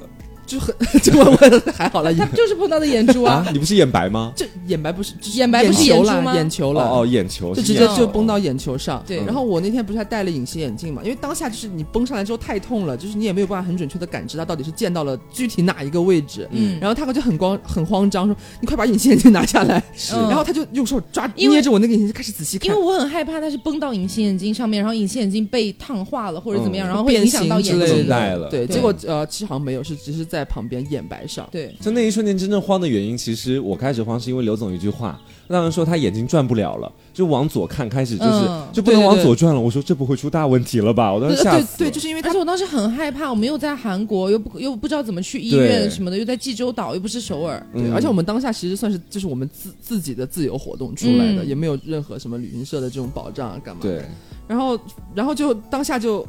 [0.47, 3.45] 就很 就问问还好了， 他就是碰到的眼珠啊！
[3.53, 4.33] 你不是眼白吗？
[4.37, 6.35] 这眼白不是眼白不是眼球吗？
[6.35, 9.03] 眼球了哦，眼球就直接就崩到眼球上。
[9.07, 11.03] 对，然后我那天不是还戴了隐形眼镜嘛？
[11.03, 16.49] 因为当下就是你崩上来之后太痛了，就是你也没有办法很准确的感知它到底是溅到了具体哪一个位置。
[16.53, 28.07] 嗯，然后他就很慌很慌张说：“你快把隐形眼镜拿下来。”是 然后他就用手抓捏着我那个眼镜开始仔细看，因为我很害怕它是崩到隐形眼镜上面，然后隐形眼镜被烫化了或者怎么样，然后会影响到眼睛。
[28.51, 31.27] 对，结果呃其实好像没有，是只是在旁边眼白。
[31.27, 39.61] 上对，就那一瞬间真正慌的原因，其实我开始慌是因为刘总一句话，让人说他眼睛转不了了，就往左看，开始就是就不能往左转了。
[39.61, 41.13] 我说这不会出大问题了吧？
[41.13, 41.79] 我当时吓死。
[41.79, 47.61] 对，就是因为，而且我当时很害怕，我们又在韩国，又不又不知道怎么去医院什么的，又在济州岛，又不是首尔。
[47.75, 53.81] 对，而且我们当下其实算是就是我们自自己的自由活动出来的，也没有任何什么旅行社的这种保障啊，干嘛？
[53.83, 54.03] 对。
[54.47, 54.79] 然后，
[55.13, 56.25] 然后就当下就。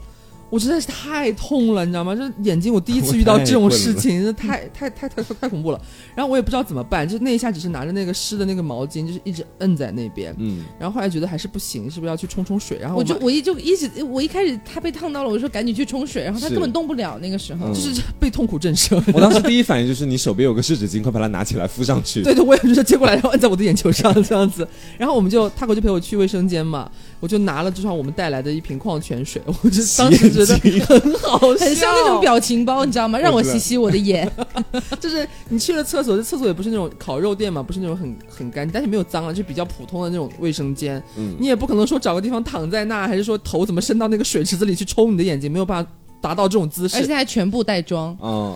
[0.50, 2.16] 我实在是太痛了，你知道吗？
[2.16, 5.82] 就是眼睛我第一次遇到这种事情，这 太太太太太恐怖了。
[6.16, 10.34] 然后我也不知道怎么办，就那一下只是拿着那个湿的那个毛巾，就是一直摁在那边。
[10.38, 10.64] 嗯。
[10.80, 12.78] 然后后来觉得还是不行，是不是要去冲冲水？
[12.80, 17.20] 然后我就我一就一直我一开始他被烫到了，我说赶紧去冲水，然后他根本动不了。
[17.20, 19.02] 那个时候 就是被痛苦震慑。
[19.14, 22.24] 我当时第一反应就是你手边有个湿纸巾，快把它拿起来敷上去。
[22.24, 24.68] 对对，我也就是接过来然后摁在我的眼球上这样子。
[24.98, 26.90] 然后我们就他过去陪我去卫生间嘛。
[27.19, 33.17] 我就拿了就像我们带来的一瓶矿泉水， 我就当时觉得很好，很像那种表情包，你知道吗？
[33.17, 34.32] 让我洗洗我的眼。
[34.99, 41.01] 就是你去了厕所，这厕所也不是那种烤肉店嘛，不是那种很 很干净，但是没有脏啊，就比较普通的那种卫生间。
[41.17, 48.15] 嗯，你也不可能说找个地方躺在那，还是说头怎么伸到那个水池子里去冲你的眼睛，没有办法达到这种姿势，而且还全部带妆。
[48.21, 48.56] 嗯，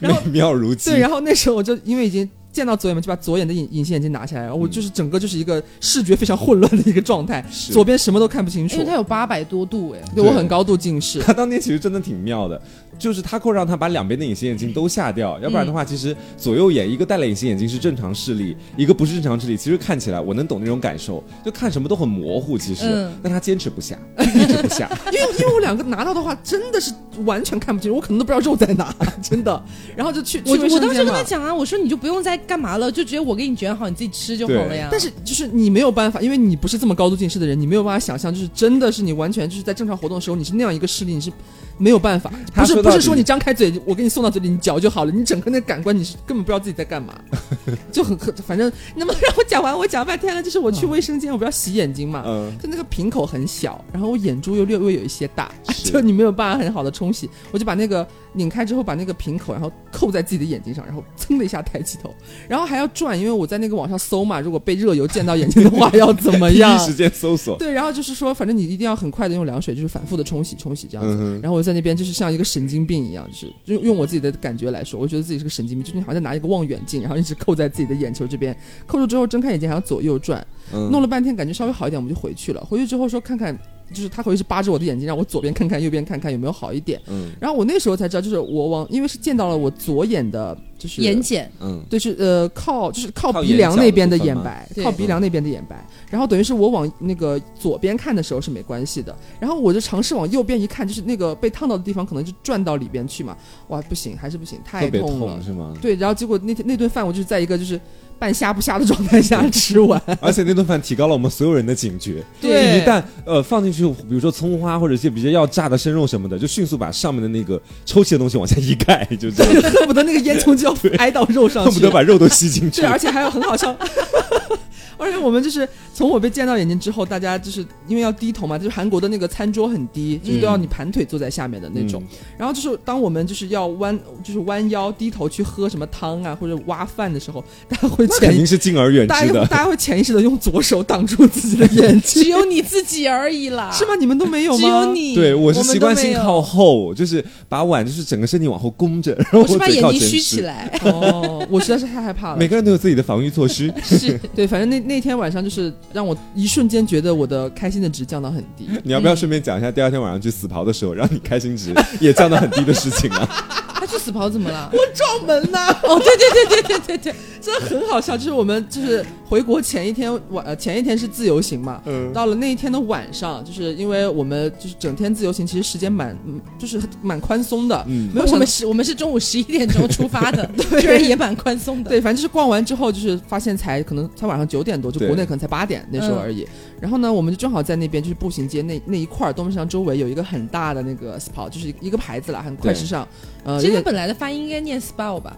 [0.00, 2.28] 美妙如对，然后那时候我就因为已经。
[2.52, 8.74] 见到左眼嘛，就把左眼的隐隐形眼镜拿下来，然后我就是整个就是一个视觉非常混乱的一个状态，左边什么都看不清楚。
[8.74, 11.20] 因为它有八百多度哎，对我很高度近视。
[11.20, 12.60] 他当年其实真的挺妙的。
[12.98, 19.56] 就是他扣让他把两边的隐形眼镜都下掉，要不然的话，其实左右眼一个戴了隐形眼镜是正常视力，一个不是正常视力。
[19.56, 22.56] 其实看起来我能懂那种感受，就看什么都很模糊。
[22.56, 24.88] 其实，但他坚持不下， 一直不下。
[25.06, 26.92] 因为因为我两个拿到的话，真的是
[27.24, 29.60] 完全看不清，我可能都不知道肉在哪， 真的。
[29.96, 34.88] 然后就去，我我当时跟他讲啊，我说你就不用再干嘛了，就直接我给你卷好，你自己吃就好了呀。
[34.90, 41.32] 但是就是你没有办法，因为你不是这么高度近视的人，你没有办法想象，就是真的是你完全就是在正常活动的时候，你是那样一个视力，你是。
[41.82, 45.10] 没有办法，不是不是说你张开嘴，我给你送到嘴里，你嚼就好了。
[45.10, 47.12] 你整个那感官，你是根本不知道自己在干嘛，
[47.90, 48.70] 就很很反正。
[48.94, 55.50] 那么让我讲完，我讲半天了，就是我去卫生间，我不要洗眼睛嘛，嗯就那个瓶口很小，然后我眼珠又略微有一些大，
[55.84, 58.06] 就你没有办法很好的冲洗，我就把那个。
[58.34, 62.14] 拧开之后，把那个瓶口，然后扣在自己的眼睛上，然后噌的一下抬起头，
[62.48, 66.78] 然后还要转，因为我在那个网上搜嘛，如果被热油溅到眼睛的话， 要怎么样？
[66.78, 67.58] 第一时间搜索。
[67.58, 71.14] 对，然后就是说，反正你一定要很快的用凉水，就是反复的冲洗、冲洗这样子。
[71.20, 78.56] 嗯然后我在那边就是像一个神经病一样，就是用用我自己的感觉来说，我觉得自己是个神经病，就是你好像拿一个望远镜，然后一直扣在自己的眼球这边，
[78.86, 82.60] 扣住之后睁开眼睛还要左右转，弄了半天感觉稍微好一点，我们就回去了。
[82.64, 83.56] 回去之后说看看。
[83.92, 87.00] 就是他回去是扒着我的眼睛，让我左边看看，右边看看有没有好一点。
[87.08, 95.86] 嗯，然后我那时候才知道，就是我往，因为是见到了我左眼的，就是眼睑，嗯，对，是呃靠，就是靠鼻梁那边的眼白，靠鼻梁那边的眼白。
[96.10, 103.36] 然后等于是我往那个左边看的时候是没关系的，然后我就尝试往右边一看，就是那个被烫到的地方可能就转到里边去嘛，
[103.68, 105.74] 哇，不行，还是不行，太痛了，是吗？
[105.80, 107.80] 对，然后结果那天那顿饭我就是在一个就是。
[108.22, 112.22] 半瞎不瞎的状态下吃完，而且那顿饭提高了我们所有人的警觉。
[112.40, 122.82] 对，一旦呃放进去，比如说葱花或者一些比较要炸的生肉什么的，就迅速把上面的那个抽气的东西往下一盖，就这样，恨不得那个烟囱就要挨到肉上，恨不得把肉都吸进去。
[122.82, 123.76] 对，而且还有很好笑。
[125.02, 132.02] 而且我们就是从我被溅到眼睛之后，大家就是因为要低头嘛，就是韩国的那个餐桌很低，就是都要你盘腿坐在下面的那种。
[132.38, 142.22] 然后就是当我们就是要弯，就是弯腰低头去喝什么汤啊或者挖饭的时候，大家会肯定是敬而远之的，大家会潜意识的用左手挡住自己的眼睛。
[142.22, 143.94] 只有你自己而已啦，是吗？
[143.98, 144.58] 你们都没有吗？
[144.58, 145.14] 只有你。
[145.14, 150.70] 对，我是习惯性靠后，就是把碗就是整个身体往后弓着，然后我是把眼睛虚起来。
[150.84, 152.36] 哦，我实在是太害怕了。
[152.36, 153.72] 每个人都有自己的防御措施。
[153.82, 155.72] 是对，反正那那天晚上就是。
[155.92, 158.66] 让我一瞬间觉得我的开心的值降到很低。
[158.82, 163.28] 你要不要顺便讲一下第二天晚上去死刨的时候，让你开心值也降到很低的事情啊？
[163.74, 164.70] 他去死刨怎么了？
[164.72, 165.68] 我撞门呐！
[165.82, 168.16] 哦，对对对对对对对，真的很好笑。
[168.16, 171.82] 就是我们就是回国前一天晚，前一天是自由行嘛。
[171.84, 172.12] 嗯。
[172.12, 176.16] 到了那一天的晚上，就是因为我们就是整天自由行，其实时间蛮
[176.58, 177.84] 就是蛮宽松的。
[177.88, 178.08] 嗯。
[178.14, 180.48] 没有，我们是 我们是中午十一点钟出发的，
[180.80, 181.90] 居然也蛮宽松的。
[181.90, 186.46] 对，反正就是逛完之后，就是发现才可能才晚上九点多，就国内可能才八点那时候而已。
[186.80, 193.06] 然后呢，我们就正好在那边，就是步行街那那一块儿，东门上周围有一个很大的那个 SPA，就是一个牌子了，很快时尚。
[193.44, 195.36] 呃，其实本来的发音应该念 SPA 吧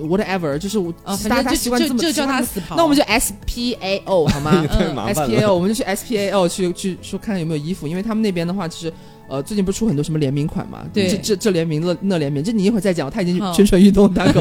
[0.00, 0.92] ，whatever，就是我
[1.28, 2.42] 大家习惯这么就叫他。
[2.76, 4.64] 那我们就 SPAO 好吗？
[5.14, 8.92] SPAO，我们就去 SPAO 去去说看看有没有衣服，因为他们那边的话其实。
[9.28, 10.84] 呃，最近不是出很多什么联名款嘛？
[10.92, 13.10] 对，这这这联名那那联名，这你一会儿再讲。
[13.10, 14.40] 他已经蠢蠢欲动， 大狗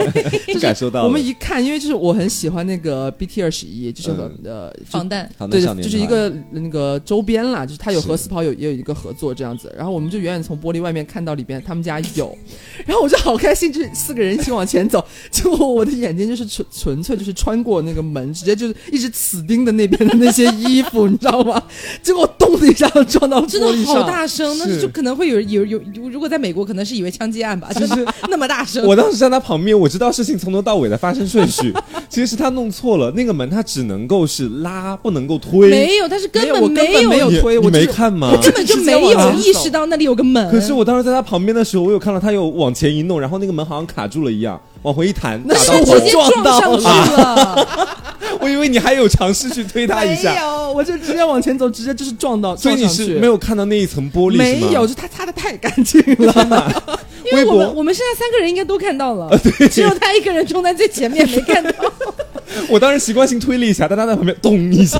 [0.62, 1.04] 感受到。
[1.04, 4.12] 我们一看，因为就是我很喜欢那个 BT 二十一，就是
[4.44, 9.74] 呃防弹，对，就是一个那个周边啦，就是他有和 SPA 有也有一个合作这样子。
[9.78, 12.38] 然后我们就远远从玻璃外面看到里边他们家有，
[12.86, 21.62] 然后我就好开心，就是四个人一起往前走，结果我的眼睛就是纯纯粹就是穿过那个门，直接就是一直死盯的那边的那些衣服，你知道吗？
[22.02, 24.77] 结果咚的一下撞到玻璃上，好大声，那。
[24.82, 28.86] 就可能会有有有，如果在美国，可能是以为枪击案吧，就是那么大声。
[28.86, 31.74] 我当时在他旁边，我知道事情从头到尾的发生顺序，
[32.10, 35.70] 其实是他弄错了，那个门他只能够是拉，不能够推。
[35.70, 38.32] 没有，他是根本没有没有推，我没看吗？
[38.32, 40.50] 我根本就没有意识到那里有个门。
[40.52, 44.60] 可是我当时在他旁边的时候，我有看到他有往前一弄，然后那个门好像卡住了一样。
[44.88, 46.86] 往回一弹，那是直接撞上去
[47.22, 47.68] 了。
[48.40, 52.56] 我以为你还有尝试去推他一下，没有，我就直接往前走，直接就是撞到。
[52.56, 54.38] 所以你是没有看到那一层玻璃？
[54.38, 56.72] 没有，就他擦的太干净了。
[57.30, 59.30] 因为我们我们现在三个人应该都看到了，
[59.70, 61.72] 只有他一个人冲在最前面没看到。
[62.70, 64.98] 我当时习惯性推了一下，但他在旁边咚一下，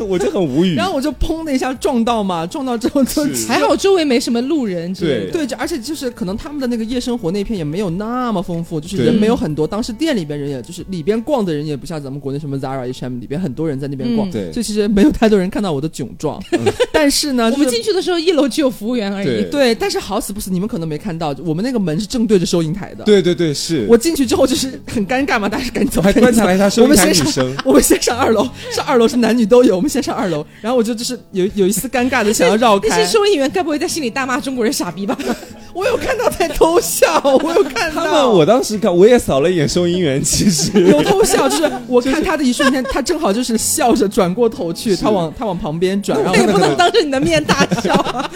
[0.06, 0.74] 我就很无语。
[0.74, 4.92] 然后我就砰的一下撞到嘛，撞到之后就还好周围没什么路人。
[4.94, 9.66] 对对，而且就是可能他们的那个夜生活那片也没有那么丰富，就是人没有很多。
[9.66, 16.42] 当时店里边人也就是里边逛的人也不像咱们国内什么 Zara、H&M 里边很多人在那边逛，对，所以其实没有太多人看到我的窘状。
[16.92, 19.44] 但是呢，我们进去的时候一楼只有服务员而已。
[19.50, 23.04] 对，但是好死不死，你们可能没看到，我们那个门是正对着收银台的。
[23.04, 27.56] 对对对，是我进去之后就是很尴尬嘛，但是赶紧走，还观察了一下收银台女生。
[27.64, 30.44] 我们先上二楼，上二楼是男女都有，我们先上二楼。
[30.60, 32.88] 然后我就就是有有一丝尴尬的想要绕开。
[32.88, 35.16] 那些收银员该不会在心里大骂中国人傻逼吧？
[35.74, 38.04] 我有看到在偷笑，我有看到。
[38.04, 48.30] 他们我当时看，我也扫了一眼收银员，其实 有偷笑，就是我看他的一瞬间，他正好就是笑着转过头去，他往他往旁边转，然后也不能当着你的面大笑。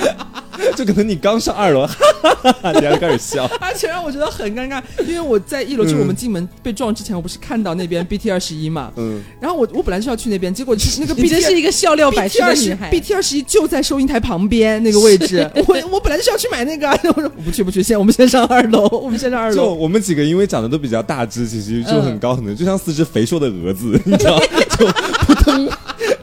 [0.76, 1.96] 就可能你刚上二楼， 哈
[2.42, 19.56] 哈哈你还开始笑，而且让我觉得很尴尬，因为我在一楼，就我们进门被撞之前，我不是看到那边 BT 二十一嘛，嗯，然后我我本来是要去那边，结果那个 BT 是一个笑料百出的女孩，BT 二十一就在收银台旁边那个位置，我我本来就是要去买那个，我说不去不去，先我们先上二楼，我们先上二楼。
[19.56, 24.38] 就我们几个因为长得都比较大只，其实就很高很能，就像四只肥硕的蛾子，你知道，
[24.78, 24.86] 就
[25.26, 25.68] 扑通。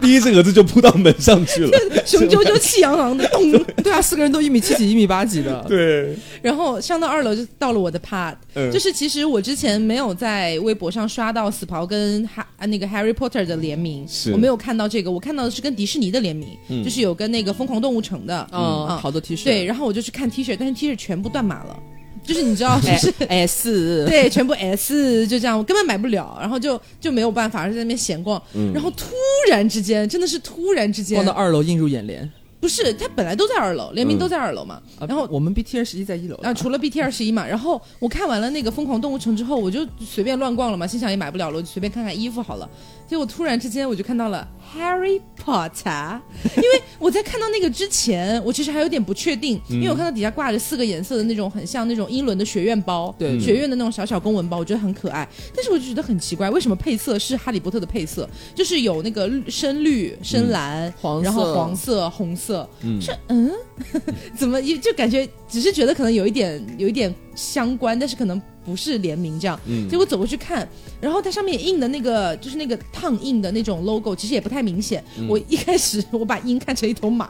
[0.06, 1.72] 第一只蛾子就扑到门上去了，
[2.06, 3.52] 雄赳赳气昂昂的， 咚！
[3.84, 5.66] 对啊，四个人都一米七几、一米八几的。
[5.68, 6.16] 对。
[6.42, 8.36] 然后上到二楼就到了我的 part，
[8.72, 16.50] 就是其实我之前没有在微博上刷到死袍跟哈那个 Harry Potter 的联名，我没有看到这个，我看到的是跟迪士尼的联名，
[16.84, 19.44] 就是有跟那个疯狂动物城的，嗯，好多 T 恤。
[19.46, 21.80] 对，然后我就去看 T 恤，但是 T 恤全部断码了。
[22.26, 28.42] 就是你知道，就是 S，对，全部 S，就这样，我根本买不了，然后就就没有办法，在那边闲逛，
[28.74, 29.14] 然后突
[29.50, 32.30] 然之间，真的是突然之间，逛到二楼映入眼帘。
[32.58, 34.82] 不是，他本来都在二楼，联名都在二楼嘛。
[35.08, 37.46] 然后我们 BT 二十一在一楼啊，除了 BT 二十一嘛。
[37.46, 42.68] 然后我看完了那个疯狂动物城之后，我就随便乱逛了嘛，心想也买不了了，我就随便看看衣服好了。
[43.08, 46.20] 结果突然之间我就看到了 Harry Potter，
[46.56, 55.28] 因为我在看到那个之前，我其实还有点不确定，因为我看到底下挂着四个颜色的那种很像那种英伦的学院包，对，学院的那种小小公文包，我觉得很可爱。
[55.56, 58.28] 但是我就觉得很奇怪，为什么配色是哈利波特的配色？
[58.56, 62.68] 就是有那个深绿、深蓝、黄，然后黄色、红色，
[63.00, 63.52] 是嗯，
[64.36, 68.42] 怎么就感觉只是觉得可能有一点有一点相关，但是可能。
[68.66, 70.68] 不是联名这样，结果走过去看，
[71.00, 75.04] 然后它上面印的那个就是那个烫印的那种 logo，其实也不太明显。
[75.30, 77.30] 我一开始 我把鹰看成一头马，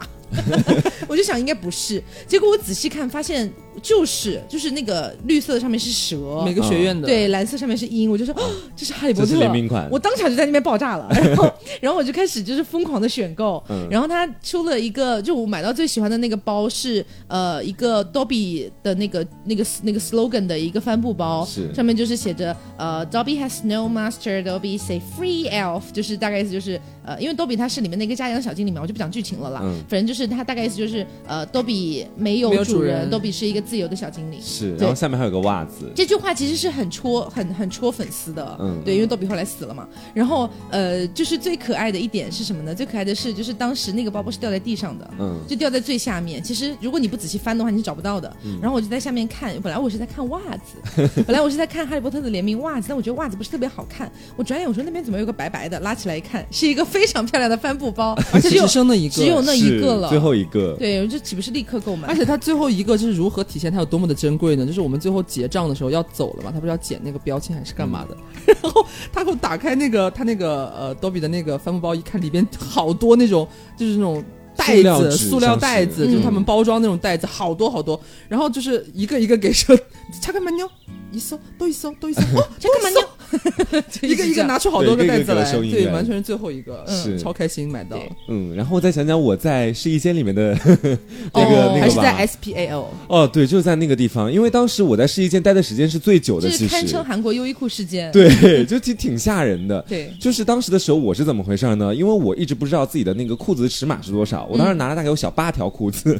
[1.06, 7.06] 我就想应该不是，结果我仔细看发现就是就是那个绿色的上面是蛇，每个学院的。
[7.06, 8.34] 对，蓝色上面是鹰，我就说
[8.76, 9.36] 这是哈利波特。
[9.36, 21.44] 联名款，我当场就在那边爆炸了， 然后然后我就开始就是疯狂的选购，然后他出了一个就我买到最喜欢的那个包是呃一个 Dobby 的那个那个那个 slogan 的一个帆布包。
[21.44, 21.72] 是。
[21.74, 29.60] 上面就是写着呃，Dobby has no master，Dobby is a free elf，就是大概意思就是呃，因为 Dobby 他是里面那个家养小精灵嘛，我就不讲剧情了啦。
[29.62, 34.40] 嗯，反正就是他大概意思就是呃，Dobby 没有主人，Dobby 是一个自由的小精灵。
[34.40, 35.90] 是，然后下面还有个袜子。
[35.94, 39.86] 这句话其实是很戳很很戳粉丝的，嗯，对，因为 Dobby 后来死了嘛。
[40.14, 42.74] 然后呃，就是最可爱的一点是什么呢？
[42.74, 46.42] 最可爱的是就是当时那个包包是掉在地上的，嗯，就掉在最下面。
[46.42, 48.34] 其实如果你不仔细翻的话，你是找不到的。
[48.60, 51.16] 然后我就在下面看，本来我是在看袜子。
[51.26, 54.10] 本来我是在看《哈利波特》的联名袜子，但我觉得袜子不是特别好看。
[54.36, 55.80] 我转眼我说那边怎么有个白白的？
[55.80, 60.74] 拉起来一看，是一个非常漂亮的帆布包， 而且只剩那一个，只有那一个了，最后一个。
[60.78, 62.08] 对，这岂不是立刻购买？
[62.08, 64.66] 而且它最后一个就是如何体现它有多么的珍贵呢？
[64.66, 68.16] 就是我们最后结账的时候要走了嘛，他不是要剪那个标签还是干嘛的？
[68.62, 74.24] 然后他给我打开那个他那个呃多比的那个帆布包，一看里边好多那种就是那种。
[74.58, 78.00] 袋子，塑料袋子，就是他们包装那种袋子，好多好多。
[78.26, 79.76] 然后就是一个一个给说，
[80.22, 80.66] 查看门妞，
[81.12, 83.06] 一搜，都一搜，都一搜，哦，查干嘛呢？
[84.02, 87.98] 一个一个拿出好多个袋子来，对，完全是最后一个，是超开心买到。
[88.28, 90.56] 嗯，然后再讲讲我在试衣间里面的
[91.32, 92.84] 那个那个还是在 SPAL。
[93.08, 98.10] 哦，对，就是在那个地方，因为当时我在试衣间待的时间是最久的，其实堪称韩国优衣库事件。
[98.12, 99.80] 对，就挺挺吓人的。
[99.88, 101.94] 对，就是当时的时候我是怎么回事呢？
[101.94, 106.16] 因为我一直不知道自己的那个裤子的尺码是多少，我当时拿了大概有小八条裤子，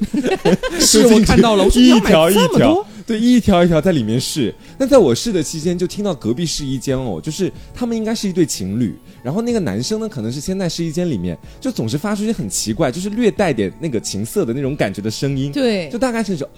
[0.80, 2.84] 是我看到了，我一条一条。
[3.06, 4.52] 对，一条一条在里面试。
[4.78, 8.94] 那在我试的期间，就听到隔壁试衣间哦，就是他们应该是一对情侣。
[9.26, 15.50] 然后那个男生呢，可能是先在试衣间里面，就总是发出一些很奇怪，就是略带点那个情色的那种感觉的声音。
[15.50, 16.48] 对，就大概是那种，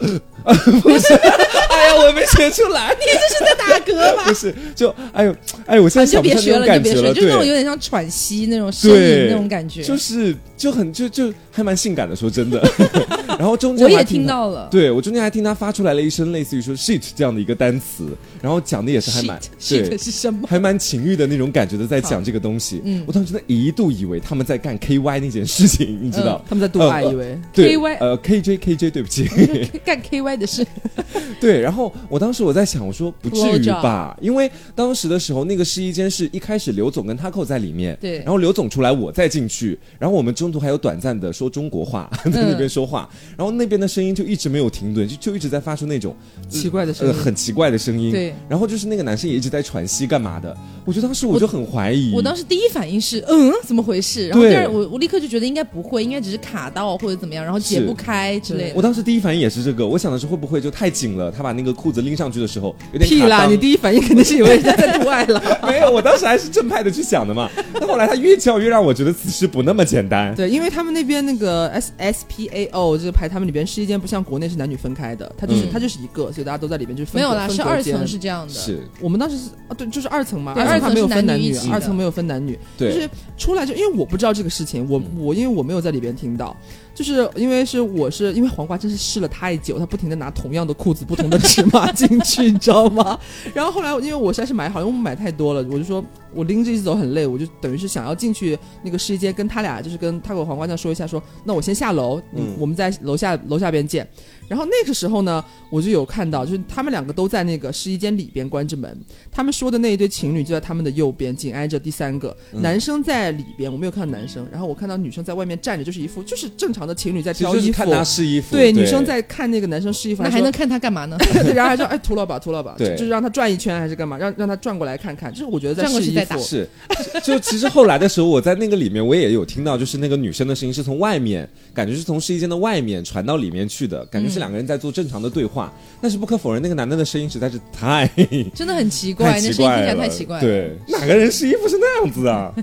[0.82, 4.24] 不是，哎呀，我没学出来，你这是在打嗝吗？
[4.26, 12.62] 不是，就哎呦，哎呦，我现在想不出那种感觉了，就那种有点像喘息那种声音那种感觉，就是就很就就还蛮性感的，说真的。
[13.38, 18.08] 然后中间我也听到了，对我中间还听他发出来了一声类似于说 shit 这样的一个单词，
[18.42, 22.57] 然后讲的也是还蛮对是什么，还蛮情欲的那种感觉的，在讲这个东西。
[22.84, 26.42] 嗯，我当时真的一度以为他们在干 K Y 那件事情，你知道？
[26.48, 29.26] 他们在度爱，以为 K Y 呃 K J K J，对不起，
[29.84, 30.66] 干 K Y 的事。
[31.40, 34.16] 对，然后我当时我在想，我说不至于吧？
[34.20, 46.14] 因为当时的时候，那个试衣间是一开始刘总跟他扣在里面，对，然后刘总出来，我再进去，然后我们中途还有短暂的说中国话，在那边说话，然后那边的声音就一直没有停顿，就就一直在发出那种
[46.48, 48.10] 奇怪的声音，很奇怪的声音。
[48.10, 50.56] 对，然后就是那个男生也一直在喘息，干嘛的？
[50.84, 54.28] 我觉得当时我就很怀疑，我当时第一反应是，嗯，怎么回事？
[54.28, 58.72] 然后第二，我我立刻就觉得应该不会，应该只是卡到或者怎么样，然后解不开之类的。
[58.74, 63.46] 我当时第一反应也是这个，我想的是会不会就太紧了，他把那个裤子拎上去的时候有点屁啦！
[63.46, 67.50] 你第一反应肯定是以为人家在 度爱了，没有，我当时还是正派的去想的嘛。
[67.74, 70.34] 但后来他越叫越让我觉得此事不那么简单。
[70.34, 78.52] 对，因为他们那边那个 S S P A O 这个牌，他们里边试衣间不像国内是男女分开的，它就是它就是一个，所以大家都在里边就是没有啦，是二层是这样的。
[78.54, 86.56] 是我们当时是啊，对，就是二层嘛，二层没有分男女，二层没有分男女，就是出来就因为我不知道这个事情，我我因为我没有在里边听到。
[86.94, 93.16] 就是因为是我是因为黄瓜真是试了太久，他不停的拿同样的裤子不同的尺码进去，你知道吗？
[93.54, 96.04] 然后后来因为我实在是买好，因为我买太多了，我就说
[96.34, 104.04] 我拎着一直走很累，我就等于是想要进去那个试衣间跟他俩，就是跟他给我黄瓜酱说一下，说那我先下楼，嗯，我们在楼下楼下边见。
[104.48, 108.98] 然后那个时候呢，我就有看到，就是他们两个都在那个试衣间里边关着门，
[109.30, 112.36] 他们说的那一对情侣就在他们的右边，紧挨着第三个。
[112.52, 121.16] 男生在里边，我没有看到男生，然后我看到女生在外面站着，就是一副就是正常的情侣在挑衣服，看他试衣服，对，女生在看那个男生试衣服，那还能看他干嘛呢？
[121.54, 126.38] 然后还说哎涂了吧涂了吧，就是让他转一圈还是干嘛，让让他转过来看看，就是我觉得在试衣服。
[126.38, 126.68] 是，
[127.22, 135.18] 就其实后来的时候我在那个里面我也有听到，就是那个女生的声音是从外面，感觉是从试衣间的外面传到里面去的，感觉是两个人在做正常。
[135.18, 138.08] 的对话，但是不可否认，那个男的的声音实在是太
[138.54, 140.42] 真的很奇怪，那声音听起来太奇怪了。
[140.42, 142.54] 对， 哪个人试衣服是那样子啊？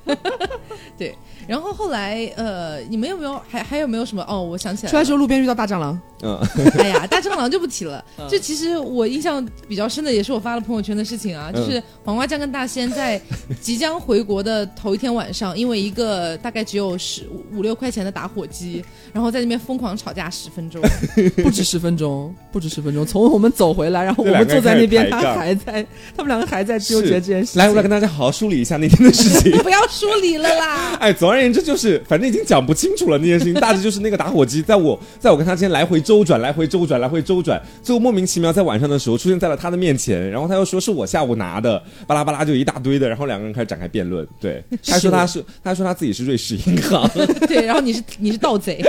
[0.97, 1.13] 对。
[1.47, 4.25] 然后后来，呃，你们有没有还还有没有什么？
[4.27, 5.99] 哦，我想起来，出来时候路边遇到大蟑螂。
[6.21, 6.39] 嗯，
[6.79, 8.03] 哎呀，大蟑螂就不提了。
[8.29, 13.21] 这其实我印象比较深的，也是我发了朋友圈的事情啊，就是黄瓜酱跟大仙在
[13.61, 18.83] 即将回国的头一天晚上，因为一个大概只有十五六块钱的打火机，
[19.13, 20.81] 然后在那边疯狂吵架十分钟，
[21.43, 23.05] 不止十分钟，不止十分钟。
[23.05, 25.85] 从我们走回来，然后我们坐在那边， 他还在，
[26.15, 27.59] 他们两个还在纠结这件事。
[27.59, 29.51] 来，我来跟大家好好梳理一下那天的事情。
[29.61, 30.95] 不要梳理了啦。
[30.99, 44.25] 哎，总而言之就是，反正已经讲不清楚了那件事情，大致就是那个打火机在我 在我跟他之间来回周转，来回周转，来回周转，最后莫名其妙在晚上的时候出现在了他的面前，然后他又说是我下午拿的，巴拉巴拉就一大堆的，然后两个人开始展开辩论。
[44.39, 47.09] 对， 他说他是，他说他自己是瑞士银行。
[47.47, 48.83] 对，然后你是你是盗贼。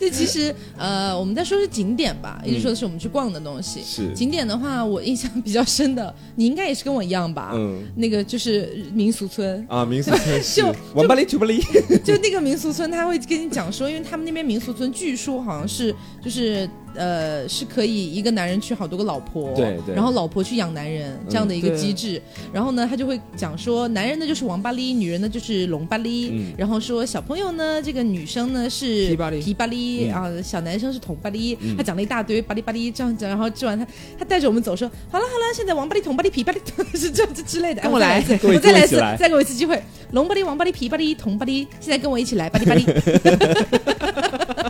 [0.00, 3.82] 这其实呃，我们在说是景点吧，一直说的是我们去逛的东西。
[3.84, 7.50] 是景点的话，我印象比较深的，你应该也是跟我一样吧？
[7.54, 16.68] 嗯，那个就是民俗村啊，民俗村就王八就那个民俗村，他会跟你讲说，因为他们那边民俗村据说好像是就是。
[16.98, 22.20] 呃，是可以一个男人娶好多个老婆，对对，然后老婆去养男人这样的一个机制。
[22.52, 26.52] 然后呢，他就会讲说，男人呢就是王八哩，女人呢就是龙八哩。
[26.56, 31.56] 然后说小朋友呢，这个女生呢是皮巴哩，皮巴哩啊，小男生是铜巴哩。
[31.76, 33.86] 他讲了一大堆巴哩巴哩这样讲，然后吃完他
[34.18, 36.60] 他带着我们走说，好了好了，现在王八哩、铜巴哩、皮巴哩
[36.98, 37.82] 是这样子之类的。
[37.88, 39.80] 跟我来，我再来一次，再给我一次机会，
[40.12, 42.84] 龙巴哩、王八哩、皮巴哩、铜巴哩，现在跟我一起来，巴哩巴哩。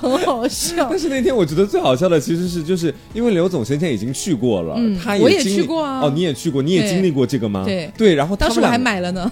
[0.00, 0.86] 很好笑。
[0.90, 6.00] 但是那天我觉得最好笑的其实是，就是因为刘总先前已经去过了，他也我也去过啊。
[6.00, 7.64] 哦，你也去过，你也经历过这个吗？
[7.64, 8.14] 对对。
[8.14, 9.30] 然后当时我还买了呢。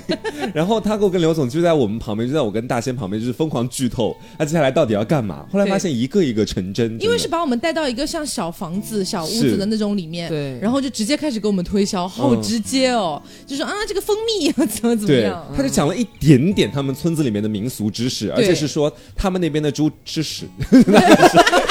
[0.54, 4.16] 然后他跟我跟刘总就在我们旁边，就在我跟大仙旁边，就是疯狂剧透。
[4.38, 5.46] 他接下来到底要干嘛？
[5.50, 10.58] 后来发现一个一个成真，因为是把我们带到一个像小房子、小屋子的那种里面，对。
[10.60, 15.44] 然后就直接开始给我们推销，好直接哦，就说啊，这个蜂蜜 怎么怎么样？
[15.56, 20.44] 他就讲了一点点他们村子里面的民俗知识，而且是说他们那边的猪吃屎，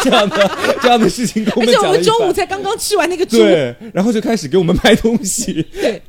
[0.03, 1.75] 这样的这样的事情跟我们讲。
[1.75, 6.01] 而且我们中午才刚刚吃完那个猪，对，然后就开始给我们卖东西，对。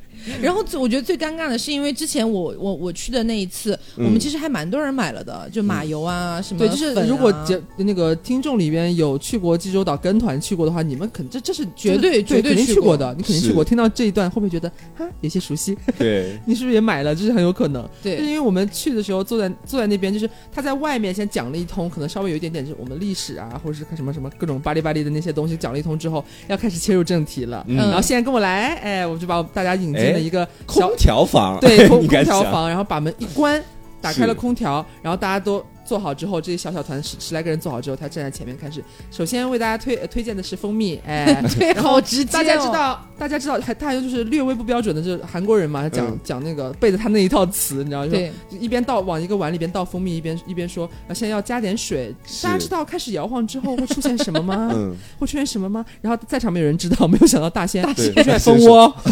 [0.42, 6.58] 然后我觉得最尴尬的是，因为之前我我我去的那一次，我们其实还蛮多人买了的，就马油啊什么。
[6.58, 7.32] 对，就是如果
[7.76, 13.64] 那个听众里边有去过济州岛跟团去过的话，你们肯这这是绝对绝对肯定去过的，你肯定去过。
[13.64, 15.76] 听到这一段会不会觉得哈有些熟悉？
[15.98, 17.14] 对， 你是不是也买了？
[17.14, 17.88] 这是很有可能。
[18.02, 27.64] 对，因为我们去的时候坐在坐在那边，就是他在外面先讲了一通，可能稍微有一点点就是我们历史啊，或者是看什么什么各种巴里巴里的那些东西讲了一通之后，要开始切入正题了。
[27.68, 33.62] 嗯然后现在跟我来，哎，我就把大家引进了一个空调房，对， 空空调房，然后把门一关，
[34.00, 35.64] 打开了空调，然后大家都。
[35.82, 38.80] 做好之后，这些小小团十十来个人做好之后，他站在前面开始。
[39.10, 42.32] 首先为大家推推荐的是蜂蜜，哎， 对，好直接。
[42.32, 48.06] 大家知道，大家知道，还他好像就是略微不标准的，就是韩国人嘛，讲讲那个背着他那一套词，你知道吗？
[48.06, 52.14] 对，一边倒往一个碗里边倒蜂蜜，一边一边说，现在要加点水。
[52.40, 54.70] 大家知道开始摇晃之后会出现什么吗？
[54.72, 55.84] 嗯，会出现什么吗？
[56.00, 58.94] 然后在场没有人知道，没有想到大仙大仙在蜂窝。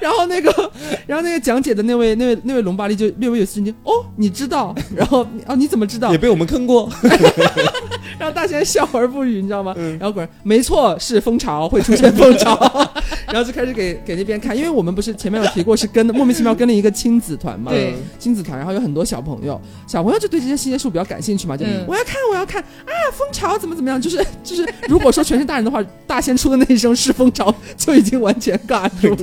[0.00, 0.72] 然后那个，
[1.06, 3.74] 然后那个讲解的那位、那位、那位龙巴利就略微有震惊。
[3.84, 4.74] 哦，你知道？
[4.96, 6.10] 然后哦，你怎么知道？
[6.12, 6.90] 也被我们坑过。
[8.18, 9.74] 然后大仙笑而不语，你知道吗？
[9.98, 12.56] 然后果然没错，是蜂巢会出现蜂巢。
[13.32, 17.70] 然后就开始给给那边看，因为我们不是前面有提过，是跟莫名其妙跟了一个亲子团嘛？
[17.70, 24.00] 对，亲子团，然后有很多小朋友，小朋友就对这些新鲜事物比较感兴趣嘛，就我要看，我要看啊，蜂巢怎么怎么样？
[24.00, 29.16] 就是就是，如果说全是大人的话，大仙出的那一声是蜂巢，就已经完全尬住了。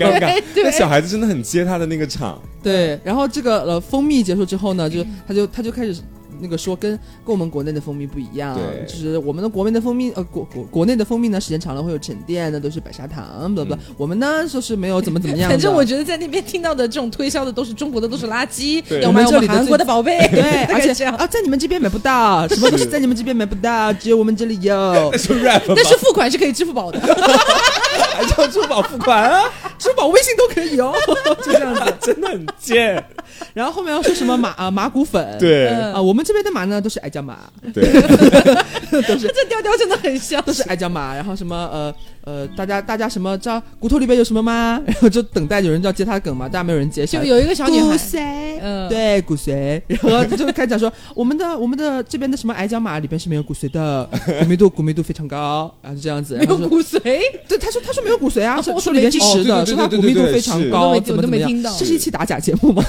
[0.54, 2.42] 对，小孩子真的很接他的那个场。
[2.62, 6.02] 对，然后这个呃蜂蜜结束之后呢，就他就他就开始。
[6.42, 8.58] 那个说跟跟我们国内的蜂蜜不一样，
[8.88, 15.50] 就是我们的国内的蜂蜜，呃，国国国内的蜂蜜呢，时间长了会有沉淀，那都是白砂糖，不不，我们呢说是没有怎么怎么样。
[15.50, 25.12] 反正我觉得在那边听到的这种推销的都是中国的都是垃圾，我们这里韩国的宝贝， 对， 而且啊，在你们这边买不到， 什么都是在你们这边买不到，只有我们这里有。
[25.76, 29.44] 但是付款是可以支付宝的，还叫支付宝付款啊？
[29.78, 30.94] 支付宝、微信都可以哦，
[31.44, 33.04] 就这样子，真的很贱。
[33.54, 35.68] 然后后面要说什么马啊马骨粉，对。
[35.68, 37.40] 啊，我们这边的马呢都是矮脚马，
[37.74, 37.86] 对，
[39.08, 41.16] 都是这调调真的很像，都是矮脚马。
[41.16, 41.96] 然后什么呃。
[42.28, 44.78] 呃，大家大家什么知道骨头里边有什么吗？
[44.86, 47.06] 然后就等待有人要接他梗嘛，大家没有人接。
[47.06, 49.82] 就有一个小女孩，骨髓，嗯，对，骨髓。
[50.04, 54.10] 然后他就开始讲说，我们的我们的这边的什么矮脚马里边是没有骨髓的，
[54.44, 56.36] 骨密度骨密度非常高，然后就这样子。
[56.36, 57.00] 没有骨髓？
[57.48, 61.50] 对，他说他说没有骨髓啊，说里面是实的，说他骨密度非常高，怎么怎么样？
[61.80, 62.84] 这是一期打假节目吗？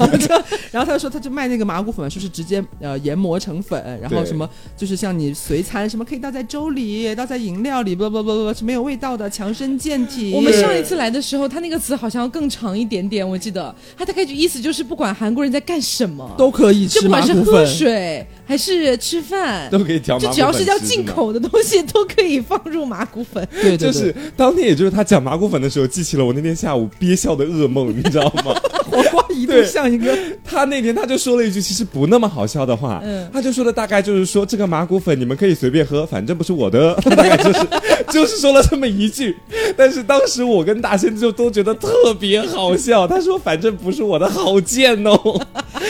[0.72, 9.28] 然后他就说他就卖那个麻古粉，说是直接呃研磨成粉，然后什么就是像你随餐什么可以倒在粥里，倒在饮料里，不不不不是没有味道的。
[9.29, 10.33] 强身健体。
[10.35, 13.29] 我们上一次来的时候，他那个词好像要更长一点点。
[13.29, 20.18] 我记得他大概就意思就是，不管韩国人在干什么，都可以吃不管是喝水还是吃饭，都可以调。
[20.18, 23.47] 就只要是叫进口的东西，都可以放入麻古粉。
[23.61, 28.55] 对，就是当天，也就是他讲麻古粉的时候，记起了我那天下午憋笑的噩梦，你知道吗？
[29.35, 30.16] 一度像一个。
[30.45, 37.66] 他那天他就说了一句其实不那么好笑的话，嗯，他就说的大概就是说，这个麻古粉你们可以随便喝，反正不是我的， 大概就是
[38.11, 39.37] 就是说了这么一句。
[39.76, 43.07] 但是当时我跟大仙就都觉得特别好笑。
[43.07, 45.18] 他说：“反正不是我的，好贱哦。”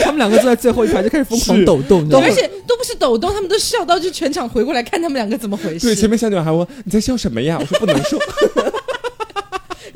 [0.03, 5.86] 他们两个坐在最后一排就开始疯狂抖动，而且都不是抖动，他们都笑到就全场回过来看他们两个怎么回事。
[5.86, 8.18] 对，前面小女孩还问：“你在笑什么呀？”我说：“不能说。”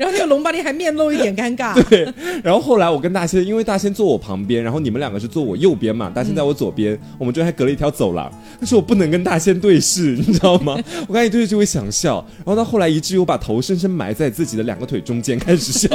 [0.03, 1.73] 然后那个龙巴利还面露一点尴尬。
[1.89, 2.05] 对，
[2.43, 8.29] 然后后来我跟大仙，因为大仙坐我旁边，然后你们两个是坐我右边嘛，大仙在我左边，我们中间还隔了一条走廊，
[8.59, 10.77] 但是我不能跟大仙对视，你知道吗？
[11.07, 15.89] 我刚一对视就会想笑，然后到后来以至于我把头深深埋在自己的两个腿中间开始笑。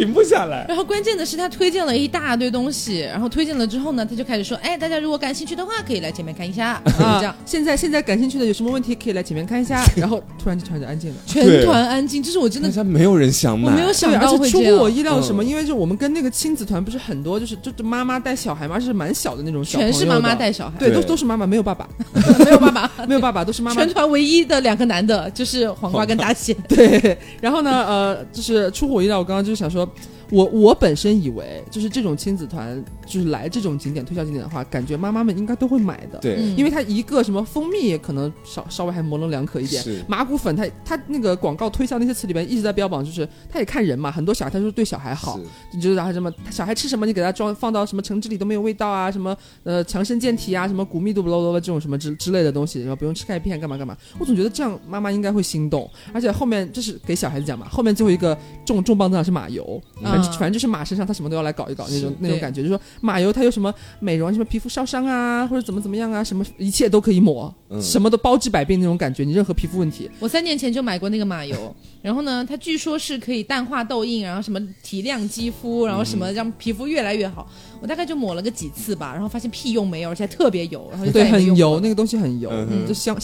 [0.00, 0.64] 停不下来。
[0.66, 7.34] 然后关键的是，他推荐了一大堆东西，然后推荐了之后呢，他就开始说：“哎，大家如果感兴趣的话，可以来前面看一下。”啊，这样。
[7.44, 9.84] 现在现在感兴趣的有什么问题，可以来前面看一下。
[9.96, 12.22] 然后突然就突然就安静了，全团安静。
[12.22, 15.44] 就是我真的，没有人想买，我没有想到会出乎我意料什么？
[15.44, 21.88] 因为就我们跟那个亲子团不是很多，就是就妈妈带小孩嘛，是蛮小的那种，全是妈妈带小孩，对，都都是妈妈，没有爸爸，
[22.44, 23.76] 没有爸爸， 没有爸爸，都是妈妈。
[23.76, 26.54] 全团唯一的两个男的，就是黄瓜跟大姐。
[26.68, 29.89] 对，然后呢，呃，就是出乎我意料，我刚刚就是想说。
[30.30, 36.18] 我我本身以为就是这种亲子团，就是来这种景点推销景点的话，感觉妈妈们应该都会买的。
[36.18, 45.38] 对，因为它一个什么蜂蜜可能稍稍微还模棱两可一点，麻古粉它它那个广告推销那些词里边一直在标榜，就是他也看人嘛，很多小孩他说对小孩好，
[45.72, 59.80] 你觉得他什么小孩吃什么你给他装放到什么橙汁里都没有味道啊，什么呃强身健体啊，什么骨密度不喽喽的这种什么之之类的东西，然后不用吃钙片干嘛干嘛，我总觉得这样妈妈应该会心动，而且后面这是给小孩子讲嘛，后面最后一个重重磅登场是马油，
[60.22, 77.48] 反正反正就是马身上他什么都要来搞一搞那种那种感觉，就是说马油它有什么美容什么皮肤烧伤啊或者怎么怎么样啊，什么一切都可以抹，什么都包治百病那种感觉，你任何皮肤问题，我三年前就买过那个马油，然后呢，它据说是可以淡化痘印，然后什么提亮肌肤，然后什么让皮肤越来越好。
[77.80, 82.50] 我大概就抹了个几次吧，然后发现屁用没有，而且特别油，然后就对很油，那个东西很油，
[82.86, 83.16] 就香，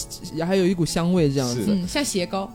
[0.45, 2.51] 还有一股香味这样子，像鞋膏。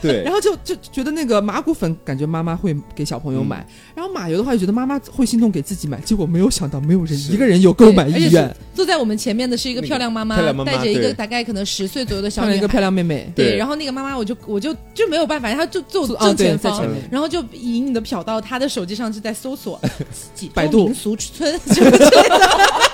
[0.00, 8.54] 对， 然后就就觉得那个马古粉，感觉妈妈会给小朋友买，然后马油的话，就觉得妈妈会心动给自己买，结果没有想到没有人一个人有购买意愿。
[8.74, 13.30] 坐在我们前面的是一个漂亮妈妈，带着一个大概可能十岁左右的小女，一个漂亮妹妹。
[13.34, 19.80] 对，然后那个妈妈，我就我就就没有办法，她就坐正前方，然后就隐隐的瞟到她的手机上是在搜索
[20.54, 20.84] 百度。
[20.84, 22.90] 民俗村什么之类的。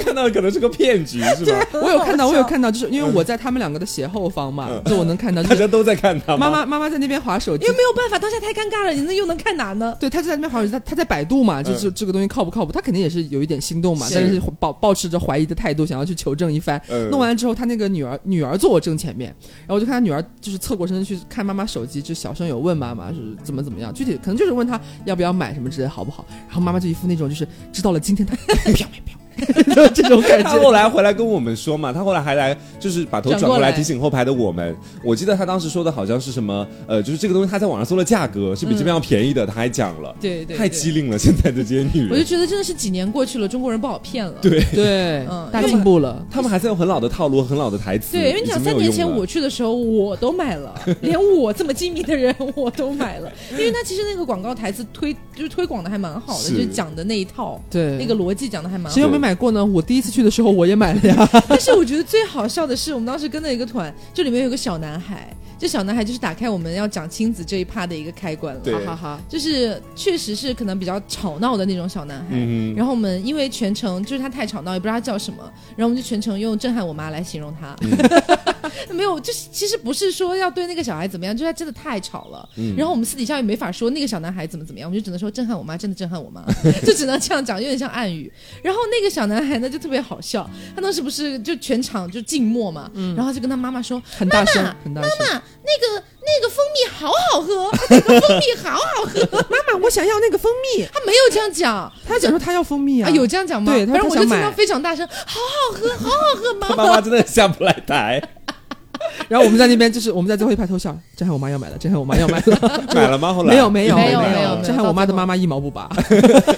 [0.00, 1.66] 就看到的可能是个骗局，是吧？
[1.74, 6.36] 我有看到，我有看到，就是因为我在他们两个的斜后方嘛，就我能看到， 大家都在看他。
[6.36, 9.96] 妈妈妈妈在那边划手机，因为没有办法，当下太尴尬了，你那又能看哪呢？
[10.00, 12.72] 对，他就在那边划手机，他他在百度嘛，就是这个东西靠不靠谱？
[12.72, 16.80] 他肯定也是有一点心动嘛，但是保保持着怀疑的态度，想要去求证一番。
[17.10, 19.34] 弄完之后，他那个女儿女儿坐我正前面，
[19.66, 26.24] 然后我就看他女儿就是侧过身去看妈妈手机，就小声有问妈妈是怎么怎么样，具体可能就是问他要不要买什么之类好不好？
[26.46, 29.16] 然后妈妈就一副那种就是知道了今天他不要买不要。
[29.94, 34.76] 这种感觉，他后来回来跟我们说嘛，他后来还来就是把头转过来提醒后排的我们。
[35.04, 42.10] 我记得他当时说的好像是什么，呃，就是这个东西他在网上搜了价格是比这边要便宜的，他还讲了，对对，太机灵了，现在的这些女人。
[42.10, 44.34] 我就觉得真的是几年过去了，中国人不好骗了。
[44.42, 48.12] 对对，大进步了，他们还在用很老的套路、很老的台词。
[48.12, 58.92] 对，因为你想三年前我去的时候，我都买了， 连我这么精明的人我都买了，因为他其实那个广告台词推就是推广的还蛮好的，就讲的那一套，对，那个逻辑讲的还蛮。
[58.92, 59.64] 谁又没买买过呢？
[59.64, 60.10] 我第一次。
[60.10, 72.36] 去的时候我也买了呀，但是我觉得最好笑的是，我们当时跟了一个团，这里面有个小男孩，这小男孩就是打开我们要讲亲子这一趴的一个开关了，哈哈哈，就是确实是可能比较吵闹的那种小男孩，
[72.74, 75.42] 然后我们因为全程就是他太吵闹，也不知道他叫什么，
[75.76, 77.76] 然后我们就全程用震撼我妈来形容他。
[78.94, 82.48] 没有，就是其实不是说要对那个小孩怎么样，就是他真的太吵了。
[82.76, 86.42] 然后我们私底下也没法说那个小男孩怎么怎么样，我们就只能说震撼我妈，真的震撼我妈，
[86.86, 88.32] 就只能这样讲，有点像暗语。
[88.62, 99.20] 然后那个小男孩呢就特别好笑，他当时不是就全场就静默嘛，然后就跟他妈妈说很大声，很大声，妈妈那个那个蜂蜜好好喝，那个蜂蜜好好喝，
[99.50, 100.84] 妈妈我想要那个蜂蜜。
[100.92, 103.72] 他没有这样讲，他讲说他要蜂蜜啊，有这样讲吗？
[103.72, 108.22] 对，他说我就听到非常大声，好好喝，好好喝，妈妈妈真的下不来台。
[109.28, 110.94] 然后我们在那边，就是我们在最后一排偷笑。
[111.16, 113.32] 这还我妈要买了，这还我妈要买了，买了吗？
[113.32, 115.88] 后来没有没有没有没有，这还我妈的妈妈一毛不拔，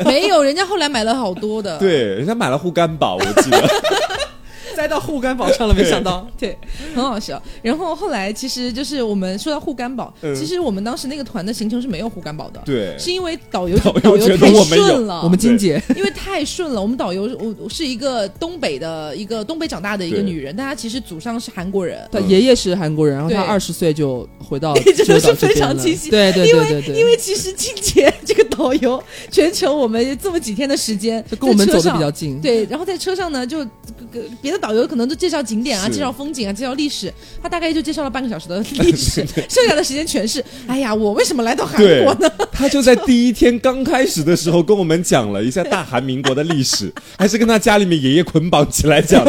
[0.04, 1.78] 没有，人家后来买了好多的。
[1.78, 3.62] 对，人家买了护肝宝，我记得。
[4.76, 6.56] 栽到护肝宝上了，没想到，对，
[6.94, 7.40] 很好笑。
[7.62, 33.66] 然后后来其实就是我们说到护肝宝，其实我们当时那个团的行程是没有护肝宝的，对，是因为导游导游太顺了，我们金姐因为太顺了，我们导游我是一个东北的一个东北长大的一个女人，但她其实祖上是韩国人，她爷爷是韩国人，然后她二十岁就回到， 真的是非常清晰，对对对对对，因为其实金姐这个导游全程我们这么几天的时间，就跟我们走的比较近，对，然后在车上呢就
[34.40, 35.42] 别的导游可能都介绍。
[35.42, 42.30] 景点啊，介绍风景啊，介绍历史，他大概就介绍了半个小时的历史， 剩下的时间全是，哎呀，我为什么来到韩国呢？
[42.52, 49.26] 他就在第一天刚开始的时候跟我们讲了一下大韩民国的历史， 还是跟他家里面爷爷捆绑起来讲，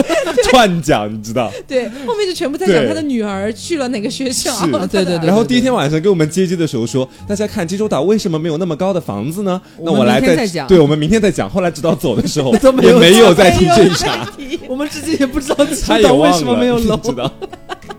[0.51, 1.51] 串讲，你知道？
[1.67, 4.55] 对，后面就全部在讲他的女儿去了哪个学校。
[4.87, 5.25] 对对对。
[5.25, 9.59] 然后第一天晚上给我们接机的时候说，大家看济州岛为什么没有那么高的房子呢？
[9.81, 10.67] 那我来再讲。
[10.67, 11.49] 对，我们明天再讲。
[11.49, 12.53] 后来直到走的时候
[12.83, 14.29] 也没有再提这一茬，
[14.67, 15.63] 我们至今也不知道。
[15.63, 16.99] 为什么没有楼？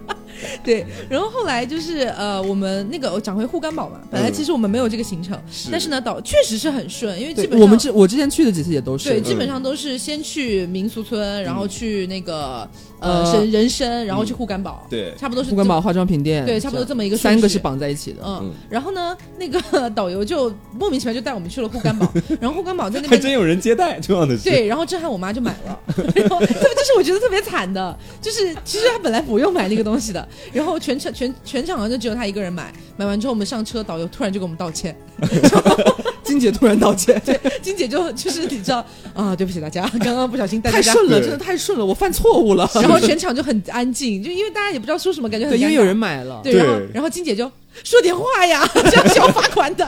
[0.64, 5.38] 对，然后后来就是呃，我们那个讲回护肝宝嘛，本来其实我们没有这个行程，
[5.70, 12.68] 但是呢，导确实是很顺，因为基本我们之我之前去的几次也都是，对，基本上都是先去民俗村，然后去那个。
[13.00, 25.78] 呃，人人参，然后去护肝宝，对，差不多是护肝宝化妆品店，对，差不多这么一个三个是绑在一起的，嗯，然后呢，那个 导游就莫名其妙就带我们去了护肝宝， 然后护肝宝在那边还真有人接待，重要的是，对，然后震撼我妈就买了，
[26.14, 34.96] 然后这是我觉得特别惨的，就是其实她本来不用买那个东西的，然后全场全全场好像就只有他一个人买，买完之后我们上车，导游突然就给我们道歉。
[36.24, 42.68] 金姐突然道歉，对，金姐就就是你知道啊，对不起大家，刚刚不小心带太顺了，真的太顺了，我犯错误了。
[42.74, 47.50] 然后全场就很安静，就因为大家也不知道说什么，感觉很因为有人买了，对，然后然后金姐就
[47.84, 49.86] 说点话呀，这样是要罚款的。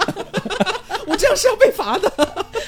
[1.07, 2.13] 我这样是要被罚的，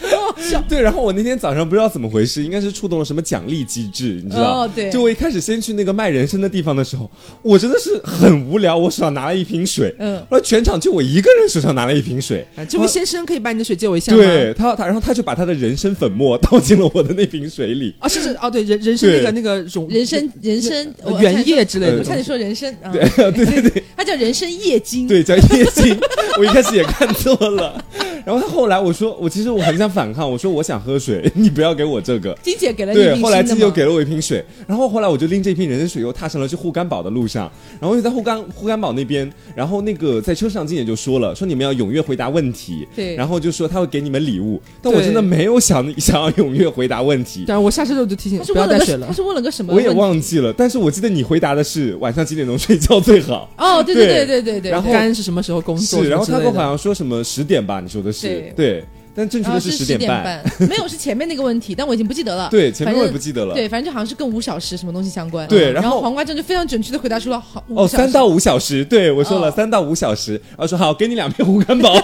[0.69, 0.81] 对。
[0.81, 4.63] 然后我那天早上不知道怎么回事，应该是触动了什么奖励机制，你知道？
[4.63, 4.91] 哦，对。
[4.91, 7.11] 就我一开始先去那个卖人参的地方的时候，
[7.43, 12.47] 我真的是很无聊，我手上拿了一瓶水，嗯，后来全场就我一个人手上拿了一瓶水。
[12.69, 14.19] 这位先生可以把你的水借我一下吗？
[14.19, 17.95] 对他，他然后他就把他的人参粉末 倒进了我的那瓶水里。
[17.99, 25.99] 啊，是是哦，对，人人参那个那个种人参人参原液之类的，我差点说人参，对对对对，它 叫人参叶精，对，叫叶精。
[26.39, 27.85] 我一开始也看错了。
[28.29, 32.37] 然后他后来我说我其实我很想反抗，我说我想喝水， 你不要给我这个。
[32.43, 37.51] 金姐给了你对，后来金姐又给了我一瓶水，然后后来我就拎这瓶人参水又踏上了去护肝宝的路上，
[37.81, 47.45] 然后又在护肝护肝宝那边，然后那个在车上金姐就说了，说你们要踊跃回答问题，对，然后就说他会给你们礼物，但我真的没有想 想要踊跃回答问题。
[47.47, 49.73] 但是我下车之后就提醒不要带水了，他是问了个什么？
[49.73, 53.51] 我也忘记了，但是我记得你回答的是晚上几点钟睡觉最好。
[53.57, 54.71] 哦，对对对对对对。
[54.71, 56.03] 然后肝是什么时候工作？
[56.03, 57.81] 是，然后他们好像说什么十点吧？
[57.81, 58.18] 你说的是
[58.55, 58.85] 对。
[59.15, 62.49] 但正确的是十点半，没有是前面那个问题，但我已经不记得了。
[62.53, 63.53] 对，前面我也不记得了。
[63.53, 65.49] 对，反正就好像是跟五小时什么东西相关。
[65.49, 68.85] 对，然后黄瓜酱就非常准确的回答出了好哦，三到五小时。
[68.85, 72.01] 对我说了三到五小时，然后说好，给你两片护肝宝。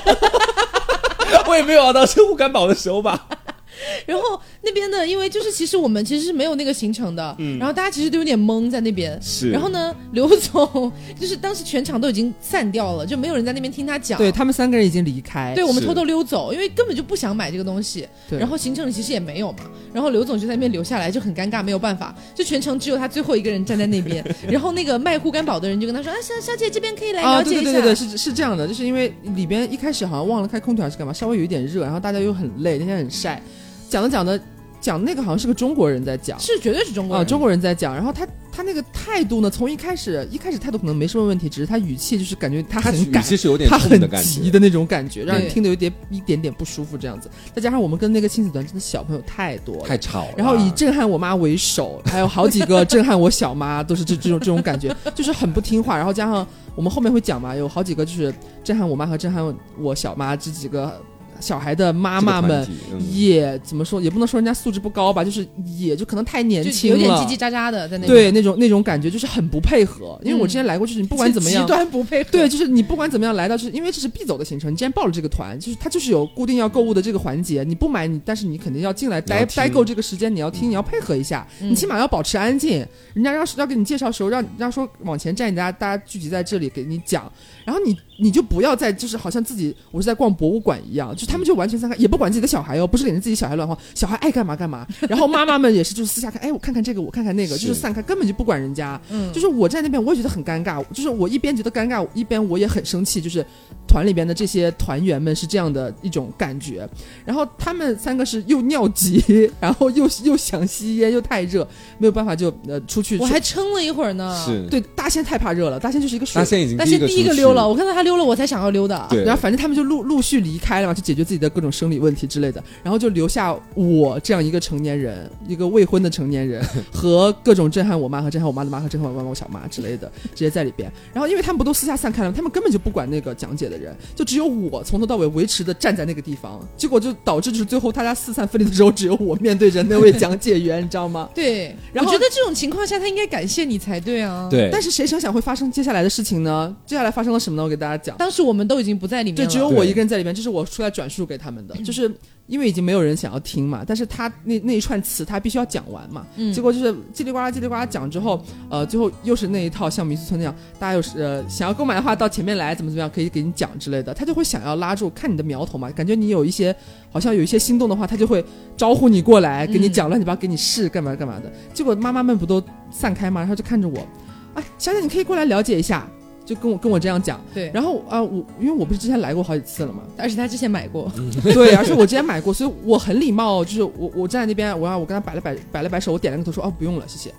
[1.47, 3.29] 我也没有熬到吃护肝宝的时候吧。
[4.07, 9.19] 然后那边的，因为就是其实我们其实是没有那个行程的，嗯，然后大家其实都有点懵在那边。
[9.23, 9.51] 是。
[9.51, 14.19] 然后呢，刘总就是当时全场都已经散掉了，就没有人在那边听他讲。
[14.19, 15.53] 对他们三个人已经离开。
[15.55, 18.07] 对我们偷偷溜走，因为根本就不想买这个东西。
[18.29, 18.39] 对。
[18.39, 19.71] 然后行程里其实也没有嘛。
[19.93, 24.25] 然后刘总就在那边留下来，就很尴尬，没有办法，就全程只有他最后一个人站在那边。
[24.49, 33.41] 然后那个卖护肝宝的人就跟他说：“啊，小小姐这边可以来了解一下。”对对对对，是是这样的，就是因为里边一开始好像忘了开空调还是干嘛，稍微有一点热，然后大家又很累，那天很晒。
[33.89, 34.41] 讲着讲着，
[34.85, 37.95] 讲那个好像是个中国人在讲，是绝对是中国人啊，中国人在讲。
[37.95, 47.31] 然后他他那个态度呢，从一开始一开始态度可能没什么问题，只是他语气就是感觉他很赶，其实有点他很急的那种感觉，让人听得有点一点点不舒服这样子。
[47.55, 55.97] 再加上我们跟那个亲子团真的小朋友太多，太吵了，然后以震撼我妈为首，还有好几个震撼我小妈，都是这这种这种感觉，就是很不听话。
[55.97, 59.43] 然后加上我们后面会讲嘛，有好几个就是震撼我妈和震撼
[59.79, 61.01] 我小妈这几个。
[61.41, 62.67] 小孩的妈妈们
[63.11, 68.07] 也怎么说，也不能说人家素质不高吧，就是也就可能太年轻了，有点叽叽喳喳的在那。
[68.07, 70.19] 对，那种那种感觉就是很不配合。
[70.23, 72.31] 因为我之前来过，就是你不管怎么样，极端不配合。
[72.31, 82.85] 对，就是你不管怎么样来到，就是因为这是必走的行程，你既然报了这个团，就是他就是有固定要购物的这个环节，你不买你，但是你肯定要进来待待够这个时间，你要听，你要配合一下，你起码要保持安静。
[83.13, 87.31] 人家要要给你介绍时候，让让说往前站，大家大家聚集在这里给你讲，
[87.65, 87.97] 然后你。
[88.17, 94.87] 你就不要再就是好像自己我是在逛博物馆一样，就他们就完全散开，也不管自己的小孩哦，不是领着自己小孩乱晃，小孩爱干嘛干嘛。
[95.11, 99.01] 然后妈妈们也是，就是私下看，哎，我看看这个，我看看那个，就是散开，根本就不管人家。
[99.11, 103.45] 嗯，就是我在那边，我也觉得很尴尬，就是我一边觉得尴尬，一边我也很生气，就是
[103.89, 106.89] 团里边的这些团员们是这样的一种感觉。
[107.25, 111.67] 然后他们三个是又尿急，然后又又想吸烟，又太热，
[111.99, 113.19] 没有办法就呃出去。
[113.19, 114.41] 我还撑了一会儿呢。
[114.47, 118.85] 是，对，大仙太怕热了，大仙就是一个大仙已经大仙第一个溜了，我看到他溜了，我才想要溜。
[118.85, 130.93] 的，然后反正他们就陆陆续离开了嘛，去解决自己的各种生理问题之类的，然后就留下我这样一个成年人，一个未婚的成年人 和各种震撼我妈和震撼我妈的妈和震撼我妈我小妈之类的，直接在里边。
[131.15, 141.27] 然后因为他们不都私下散开了，他们根本就不管那个讲解的人，就只有我从头到尾维持的站在那个地方，结果就导致就是最后大家四散分离的时候，只有我面对着那位讲解员，你知道吗？
[141.35, 144.47] 对，然后我觉得这种情况下他应该感谢你才对啊。
[144.51, 146.77] 对，但是谁成想会发生接下来的事情呢？
[146.85, 147.63] 接下来发生了什么呢？
[147.63, 152.11] 我给大家讲，当时我们都已经不在里面，就只有我一个人在里面，这是我出来转述给他们的，就是
[152.47, 166.75] 因为已经没有人想要听嘛，但是他那那一串词他必须要讲完嘛，结果就是叽里呱啦叽里呱啦讲之后，呃，最后又是那一套像民俗村那样，大家有呃想要购买的话到前面来怎么怎么样可以给你讲之类的，他就会想要拉住看你的苗头嘛，感觉你有一些
[167.11, 168.45] 好像有一些心动的话，他就会
[168.77, 173.41] 招呼你过来给你讲乱七八糟给你试干嘛干嘛的，结果妈妈们不都散开嘛？
[173.41, 174.07] 然后就看着我，
[174.55, 176.07] 哎，小姐你可以过来了解一下。
[176.45, 181.11] 就跟我跟我这样讲，对，然后啊，我因为我不是之前来过好几次了嘛，而且他之前买过，
[181.43, 187.33] 对，而且我之前买过，所以我很礼貌，就是我我站在那边，我让我跟他摆了摆摆了摆手，我点了个头说哦不用了，谢谢。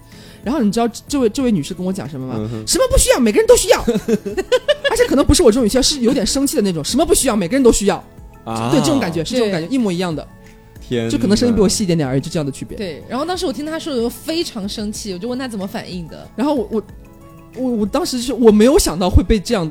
[0.44, 2.50] 然后你知道这位这位女士跟我讲什么吗？
[2.68, 3.80] 什么不需要，每个人都需要，
[4.90, 8.04] 而且可能不是我这种语气，是有点生气的那种，什么不需要，每个人都需要。
[8.44, 10.28] 啊，对，这种感觉是这种感觉一模一样的，
[10.80, 12.78] 天，就可能声音比我细一点点而已，就这样的区别。
[12.78, 16.84] 对，然后当时我听他说的时候非常生气，我就问他怎么反应的，然后我我。
[17.58, 19.70] 我我当时是我没有想到会被这样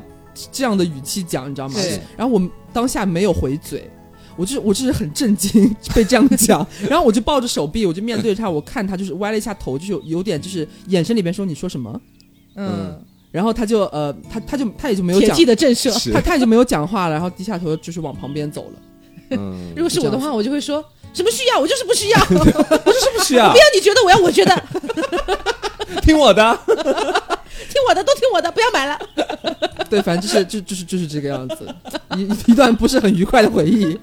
[0.51, 1.75] 这样的语气讲，你知道吗？
[2.17, 2.41] 然后我
[2.73, 3.89] 当下没有回嘴，
[4.35, 12.01] 我就是我就是很震惊 被这样讲，然后我就抱着手臂，我就面对着他，我看他就是歪了一下头，就是有点就是眼神里边说你说什么？
[12.55, 12.99] 嗯，
[13.31, 18.79] 然后他就呃他他就他也就没有讲的震慑，他他也就没有讲话了，然后低下头就是往旁边走了。
[19.31, 20.83] 嗯，如果是我的话，我就会说
[21.13, 24.63] 什么需要，我就是不需要， 我就是不需要，不要你觉得，我要我觉得，
[26.03, 26.59] 听我的，
[27.75, 28.97] 听我的，都听我的，不要买了。
[29.89, 31.67] 对，反正就是就就是就是这个样子，
[32.15, 33.99] 一一段不是很愉快的回忆。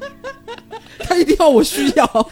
[0.99, 2.31] 他一定要我需要。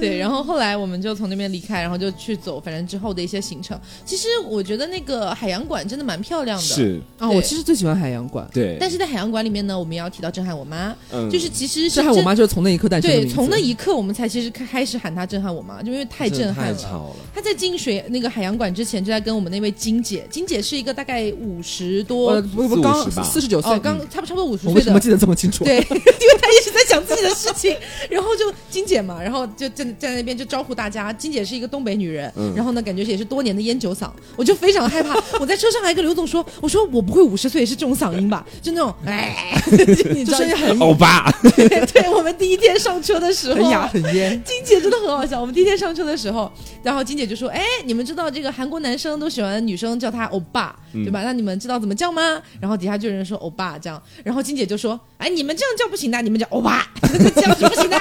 [0.00, 3.78] 对，然后后来我们就从那边离开，然后就去走，反正之后的一些行程。
[4.04, 6.64] 其实我觉得那个海洋馆真的蛮漂亮的。
[6.64, 8.48] 是啊，我其实最喜欢海洋馆。
[8.52, 10.94] 对，但是在海洋馆里面呢，我们也要提到震撼我妈。
[11.10, 13.10] 嗯，就是其实震撼我妈就是从那一刻诞生。
[13.10, 17.14] 对，从那一刻我们才其实开始喊她震撼我妈，就因为太震撼了。
[17.34, 24.72] 她在进水那个海洋馆之前，就在跟我们那位金姐，金姐是一个大概五十多，不不刚四十九岁，刚差不差不多五十岁。
[24.74, 25.64] 为什么记得这么清楚？
[25.64, 27.76] 对， 因为她一直在讲自己的事情，
[28.10, 30.74] 然后就金姐嘛，然后就在在那边就招呼。
[30.74, 35.14] 大家，金姐是一个东北女人，然后呢，感觉也是多年的烟酒嗓，我就非常害怕。
[35.38, 38.46] 我在车上还跟刘总说：“我说我不会五十岁是这种嗓音吧？
[38.62, 39.54] 就那种哎，
[40.14, 41.30] 你声音很欧巴。
[41.56, 44.42] ”对，对我们第一天上车的时候很哑很烟。
[44.44, 45.40] 金姐真的很好笑。
[45.40, 46.50] 我们第一天上车的时候，
[46.82, 51.22] 然后金姐就说：“哎，你们知道这个韩国男生都喜欢女生叫他欧巴，对吧？
[51.22, 56.86] 那你们知道怎么叫吗？”然后底下就有人说欧巴这样，然后金姐就说：“哎，你们这样叫不行的，你们叫欧巴，
[57.34, 57.96] 这样是不行的，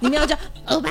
[0.00, 0.36] 你们要叫
[0.66, 0.90] 欧巴。”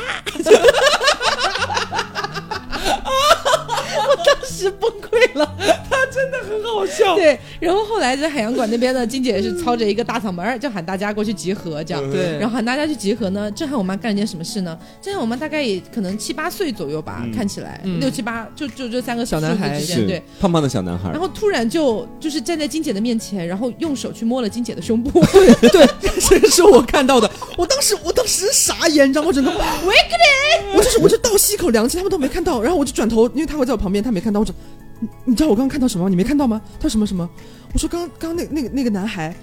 [4.07, 5.55] 我当时崩溃了，
[5.89, 7.15] 他真的很好笑。
[7.15, 12.11] 对，然后后来在海洋馆那边呢，金姐也是操着一个大嗓门，就喊大家过去集合，这样。
[12.11, 12.37] 对。
[12.39, 14.77] 然后喊大家去集合呢，震撼我妈干了件什么事呢？
[15.01, 21.09] 震撼我妈大概也可能七八岁左右吧，看起来六七八，就就这三个小男孩，对，胖胖的小男孩。
[21.11, 25.19] 然后突然就就是站在金姐的面前，然后用手去摸了金姐的胸部。
[25.31, 25.87] 对 对，
[26.19, 27.29] 这是我看到的。
[27.57, 29.27] 我当时我当时傻眼，你知道吗？
[29.27, 29.51] 我整个，
[30.75, 34.39] 我就是我就倒吸一口凉气，他们都没看到，然后我就转头，因为他会在我旁边，他没看到。
[34.39, 34.53] 我说，
[34.99, 36.09] 你你知道我刚刚看到什么？
[36.09, 36.59] 你没看到吗？
[36.79, 37.29] 他说什么什么？
[37.73, 39.35] 我说刚刚刚那那个那个男孩，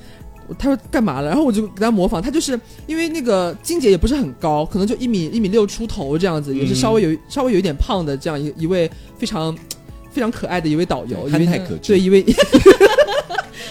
[0.58, 1.28] 他说干嘛了？
[1.28, 9.56] 然后我就给他模仿，他就是因为那个金姐也不是很高，可能就一米一米六出头这样子，也是稍微有稍微有一点胖的这样一一位非常
[10.10, 12.24] 非常可爱的一位导游，憨态可掬，对一位。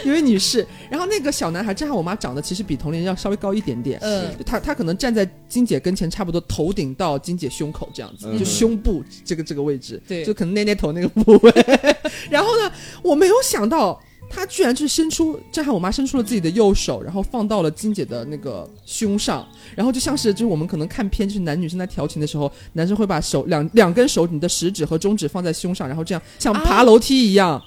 [0.04, 11.52] 一位女士，然后那个小男孩正好我妈长得其实比同龄人要稍微高一点点，嗯，他他可能站在金姐跟前，差不多头顶到金姐胸口这样子，就胸部这个这个位置，对，就可能捏捏头那个部位。
[12.30, 12.72] 然后呢，
[13.02, 27.62] 我没有想到他居然就是伸出，正好我妈伸出了自己的右手，然后放到了金姐的那个胸上，然后就像是就是我们可能看片，就是男女生在调情的时候，男生会把手两两根手，你的食指和中指放在胸上，然后这样像爬楼梯一样，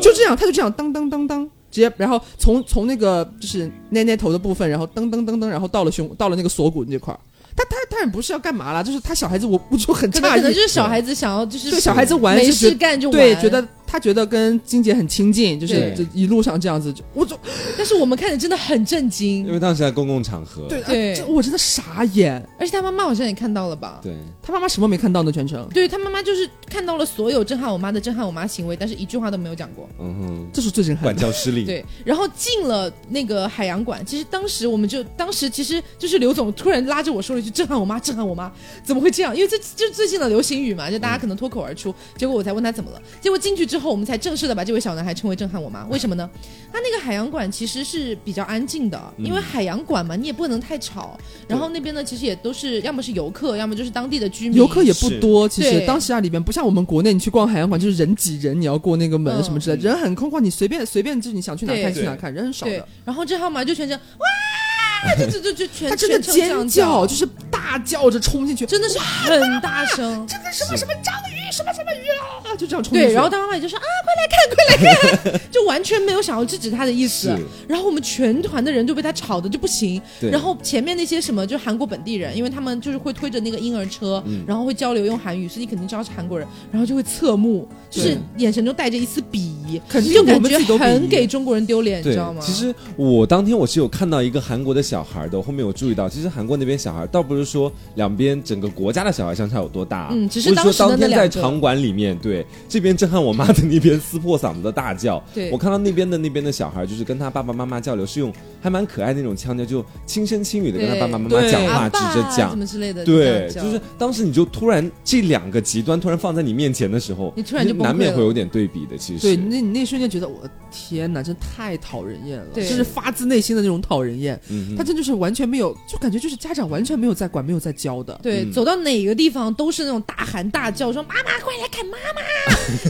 [0.00, 1.48] 就这样，他就这样当当当当。
[1.70, 7.20] 直接，然后从从那个就是捏捏头的部分，然后噔噔噔噔，然后到了胸，到了那个锁骨那块儿。
[7.56, 13.64] 他他他也不是要干嘛啦，就是他小孩子，我我就很诧异，可能就是小孩子想要就是对小孩子玩没事干就对觉得。
[13.90, 17.36] 他觉得跟金姐很亲近，就是这一路上这样子，我就，
[17.76, 23.98] 但是我们看着真的很震惊，因为当时在公共场合，对对，我真的傻眼，而且他妈妈好像也看到了吧？
[24.00, 25.32] 对，他妈妈什么没看到呢？
[25.32, 29.88] 全程，对他妈妈就是看到了所有震撼我妈的震撼我妈行为，但是一句话都没有讲过。
[29.98, 31.64] 嗯哼，这是最震撼，管教失利。
[31.64, 38.52] 对，然后进了那个海洋馆，其实当时我们就当时其实就是刘总突然拉着我说了一句震撼我妈，震撼我妈，
[38.84, 39.34] 怎么会这样？
[39.34, 44.64] 因为这就最近的流行语嘛，就大家可能脱口而出，结果我才问他怎么了，结果进去之后我们才正式的把。
[44.70, 46.30] 这位小男孩称为震撼我妈，为什么呢？
[46.72, 51.18] 他那个海洋馆其实是比较安静的，因为海洋馆嘛，你也不能太吵。
[51.48, 54.56] 然后那边呢，其实也都是要么是游客，要么就是当地的居民。
[54.56, 62.86] 游客也不多，其实当时啊里边不像我们国内，你去逛海洋馆就是人挤人，你要过那个门什么之类，人很空旷，你随便随便就是你想去哪看去哪看，人很少的。
[63.04, 72.06] 然后这号码，就全程哇， 就就就全他真的尖叫，就是大叫着冲进去，真的是很大声， 这个什么什么章鱼，什么什么鱼
[72.44, 74.40] 啊，就这样冲对，然后他妈妈也就说啊，快来看。
[74.50, 77.36] 快来看，就完全没有想要制止他的意思。
[77.68, 80.00] 然后我们全团的人就被他吵的就不行。
[80.20, 86.46] 然后前面那些什么，就韩国本地人，因为他们就是会推着那个婴儿车，然后会交流用韩语，所以你肯定知道是韩国人。
[86.72, 89.80] 然后就会侧目，就是眼神中带着一丝鄙夷，
[90.12, 92.40] 就感觉很给中国人丢脸，你知道吗？
[92.42, 105.22] 其实我当天我是有看到一个韩国的小孩的，后面有注意到，其实韩国那边小孩倒不是说两边整个国家的小孩相差有多大，嗯，只是当时的那两个场馆里面，对这边震撼我妈的那边撕破嗓子的大叫。
[105.34, 113.04] 对我看到那边的那边的小孩，就是跟他爸爸妈妈交流，是用还蛮可爱那种腔调，就轻声轻语的跟他爸爸妈妈讲话，指着讲什么之类的。
[113.04, 118.96] 对，就是当时你就突然这两个极端突然放在你面前的时候，你突然就难免会有点对比的。
[118.98, 124.38] 其实，对，那你那瞬间觉得我天哪，真太讨人厌了，就是发自内心的那种讨人厌。
[124.76, 128.18] 他真就是完全没有，就感觉就是家长完全没有在管，没有在教的。
[128.22, 132.20] 对，走到哪个地方都是那种大喊大叫，说妈妈快来看妈妈，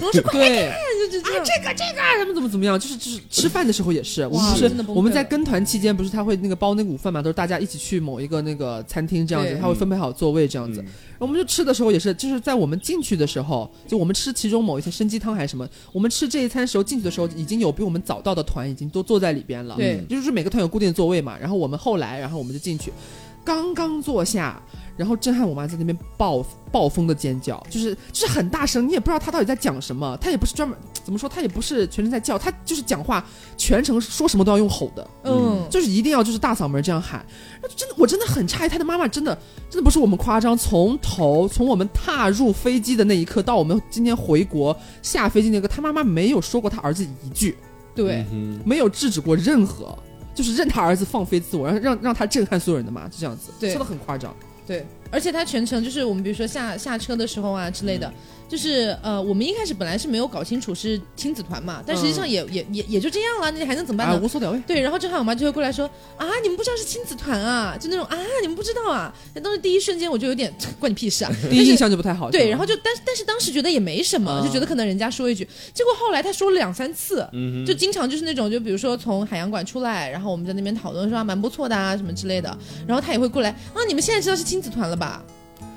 [0.06, 0.78] 我说快来看，
[1.10, 10.84] 就这这个这个怎么怎么怎么样，就是就是吃饭的时候也是，我们是我们在跟团期间不是他会那个包那个午饭嘛，都是大家一起去某一个那个餐厅这样子，他会分配好座位这样子。
[11.18, 19.76] 我们就吃的时候也是，就是在我们进去的时候，就我们吃其中某一些参鸡汤还是什么，我们吃这一餐时候进去的时候，已经有比我们早到的团已经都坐在里边了。
[19.76, 21.36] 对，就是每个团有固定的座位嘛。
[21.38, 22.90] 然后我们后来，然后我们就进去，
[23.44, 24.60] 刚刚坐下。
[25.00, 30.14] 然后震撼我妈在那边暴暴风的尖叫，就是就是很大声，你也不知道她到底在讲什么。
[30.20, 33.24] 她也不是专门怎么说，她也不是全程在叫，她就是讲话
[33.56, 37.24] 全程说什么都要用吼的，嗯，就是一定要就是大嗓门这样喊。
[37.74, 39.34] 真的，我真的很诧异，她的妈妈真的
[39.70, 47.56] 真的不是我们夸张，从头从我们踏入飞机的那一刻到我们今天回国下飞机那个，她妈妈没有说过她儿子一句，
[47.94, 48.22] 对，
[48.66, 49.98] 没有制止过任何，
[50.34, 54.34] 就是任他儿子放飞自我，然后让让他震撼所有人的嘛，就这样子，说的很夸张。
[54.70, 58.12] 对，而且他全程就是我们，比如说下下车的时候啊之类的。
[58.50, 64.20] 就是呃，我们一开始本来是没有搞清楚是亲子团嘛，但实际上也也也也就这样了，那你还能怎么办呢？
[64.20, 64.60] 无所谓。
[64.66, 69.14] 对，然后正好我妈就会过来说啊，你们不知道是亲子团啊，就那种啊，你们不知道啊。
[69.36, 72.28] 那当时第一瞬间我就有点 关你屁事啊， 第一印象就不太好。
[72.28, 77.24] 对，然后就但但是当时觉得也没什么，就觉得可能人家说一句，结果后来他说了两三次，
[77.64, 85.22] 就经常就是那种，就比如说从海洋馆出来，然后我们在那边讨论说啊蛮不错的啊什么之类的，然后他也会过来啊，你们现在知道是亲子团了吧？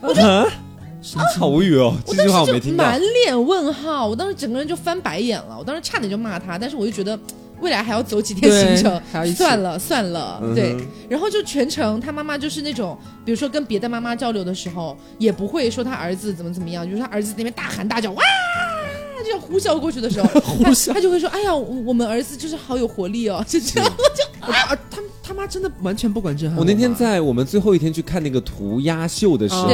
[0.01, 0.21] 我就。
[0.21, 0.45] 啊，
[1.37, 1.93] 好无语哦！
[2.07, 2.85] 这句话我没听到。
[2.85, 5.57] 满脸问号，我当时整个人就翻白眼了。
[5.59, 7.19] 我当时差点就骂他，但是我就觉得
[7.59, 10.41] 未来还要走几天行程，算了算了。
[10.55, 10.77] 对，
[11.09, 18.23] 然后就全程他妈妈就是那种，比如说跟别的妈妈交流的时候，也不会说他儿子怎么怎么样，就是他儿子那边大喊大叫哇，
[19.25, 25.01] 就要呼啸过去的时候，呼啸，他就会说：“哎呀，我们儿子就是好有活力哦。”就这样，我就啊，他。
[25.25, 26.51] 他妈真的完全不管这。
[26.57, 29.69] 我那天在我们最后一天去看那个涂鸦秀的时候，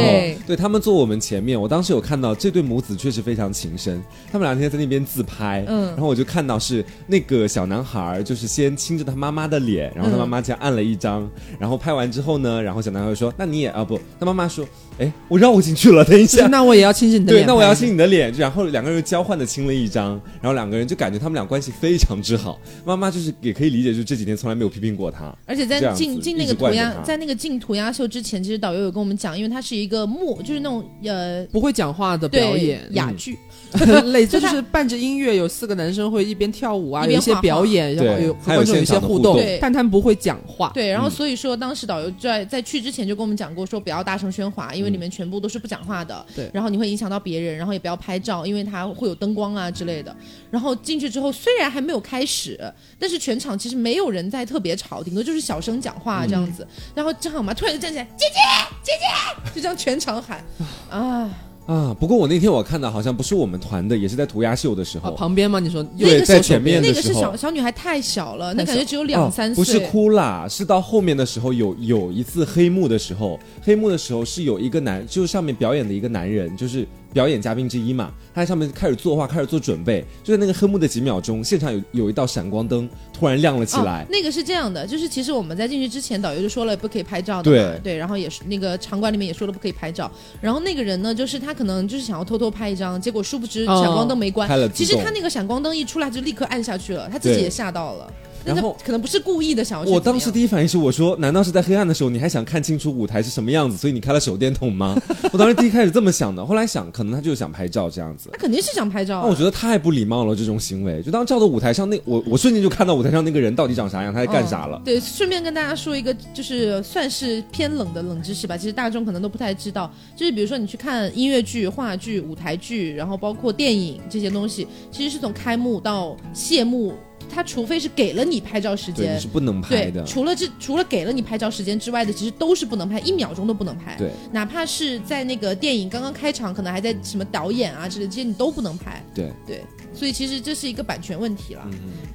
[0.46, 4.00] 对他们坐我们前面，我当时有看到这对母子确实非常情深。
[4.32, 14.64] 他们两天在那边自拍，嗯，然后我就看到是那个小男孩，就是先亲着他妈妈的脸，然后他妈妈这样按了一张，然后拍完之后呢，然后小男孩说：“那你也啊不？”他妈妈说。
[15.00, 17.46] 哎，我绕进去了，等一下，那我也要亲亲你的脸。
[17.46, 22.60] 对，那我要亲你的脸，然后两个人交换的亲了一张，然后两个人就感觉他们俩关系非常之好。
[22.84, 25.36] 妈妈就是也可以理解，就这几天从来没有批评过他。
[25.46, 33.38] 而且在进进那个涂鸦，在那个进涂鸦秀之前，其实导游有跟我们讲，因为他是一个木，就是那种呃不会讲话的表演哑剧。
[34.12, 40.72] 类似就是伴着音乐，有四个男生会一边跳舞啊，有一些表演，然后有还有一些互动，但他们不会讲话。
[40.74, 46.26] 对，然后所以说当时导游在在去之前就跟我们讲过，说不要大声喧哗，因为里面全部都是不讲话的。
[46.36, 50.16] 对，然后你会影响到别人，然后也不要拍照，因为它会有灯光啊之类的。
[50.50, 52.60] 然后进去之后，虽然还没有开始，
[52.98, 56.68] 但是全场其实没有人在特别吵，顶多就是小声讲话这样子。
[56.96, 58.40] 然后正好嘛，突然就站起来，姐姐
[58.84, 60.44] 姐姐，就这样全场喊
[60.90, 61.30] 啊。
[61.70, 65.60] 啊，不过我那天我看到好像不是我们团的，也是在涂鸦秀的时候旁边吗？
[65.60, 69.64] 你说对，在前面那个是小小女孩太小了，那感觉只有两三岁。
[69.64, 76.88] 不是哭啦，是到后面的时候有有一次黑幕的时候，黑幕的时候是有一个男，就是上面表演的一个男人，就是。
[77.12, 80.06] 表演嘉宾之一嘛，他在上面开始作画，开始做准备。
[80.24, 84.06] 就在那个黑幕的几秒钟，现场有有一道闪光灯突然亮了起来。
[84.10, 87.80] 那个是这样的，就是其实我们在进去之前，导游就说了不可以拍照的嘛。
[87.84, 90.12] 对，然后也是那个场馆里面也说了不可以拍照。
[90.40, 94.48] 然后那个人呢，就是他可能就是想要偷偷拍一张，结果殊不知闪光灯没关。
[94.74, 98.14] 其实他那个闪光灯一出来就立刻按下去了，他自己也吓到了。
[98.54, 99.92] 然后可能不是故意的，想要。
[99.92, 104.96] 我当时第一反应是，我说：难道是在黑暗的时候，你还想看清楚舞台是什么样子，所以你开了手电筒吗？
[105.32, 108.30] 我当时第一开始这么想的， 后来想，可能他就是想拍照这样子。
[108.34, 109.22] 他肯定是想拍照。
[109.24, 111.02] 那我觉得太不礼貌了，这种行为。
[111.02, 114.82] 就当照到舞台上那我，我瞬间就看到舞台上那个人到底长啥样，他在干啥了。
[114.84, 118.58] 对，顺便跟大家说一个，就是算是偏冷的冷知识吧。
[118.58, 126.94] 其实大众可能都不太知道，就是比如说你去看音乐剧、话剧、舞台剧，然后包括电影这些东西，其实是从开幕到谢幕。
[127.28, 130.04] 他除非是给了你拍照时间，你是不能拍的。
[130.04, 133.96] 除了这，除了给了你拍照时间之外的，其实都是不能拍，一秒钟都不能拍。
[133.98, 139.04] 对，哪怕是在那个电影刚刚开场，可能还在什么导演啊之类，这些你都不能拍。
[139.14, 139.64] 对对，
[139.94, 141.68] 所以其实这是一个版权问题了。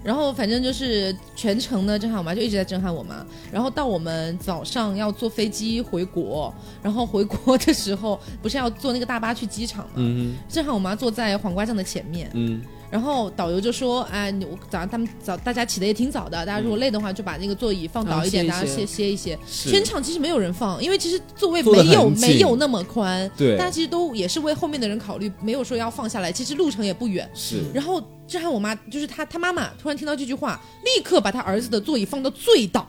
[0.03, 3.25] 然后反正就是全程呢，震撼我妈就一直在震撼我妈。
[3.53, 6.53] 然后到我们早上要坐飞机回国，
[6.83, 10.35] 然后回国的时候不是要坐那个大巴去机场嘛？
[10.49, 12.31] 震撼我妈坐在黄瓜酱的前面。
[12.35, 12.63] 嗯。
[12.95, 16.47] 然后导游就说：“哎，你我早上他们早，大家起的也挺早的。
[16.47, 19.37] 大家如果累的话，就把那个座椅放倒一点，大家歇歇一歇。
[19.45, 23.29] 全场其实没有人放，因为其实座位没有没有那么宽。
[23.37, 26.31] 对，大家其实都也是为后面的人考虑，没有说要放下来。
[26.31, 27.29] 其实路程也不远。
[27.35, 27.65] 是。
[27.75, 32.89] 然后这还我妈，就是她她妈妈突然听到这句话，立刻把她儿子的座椅放到最倒。”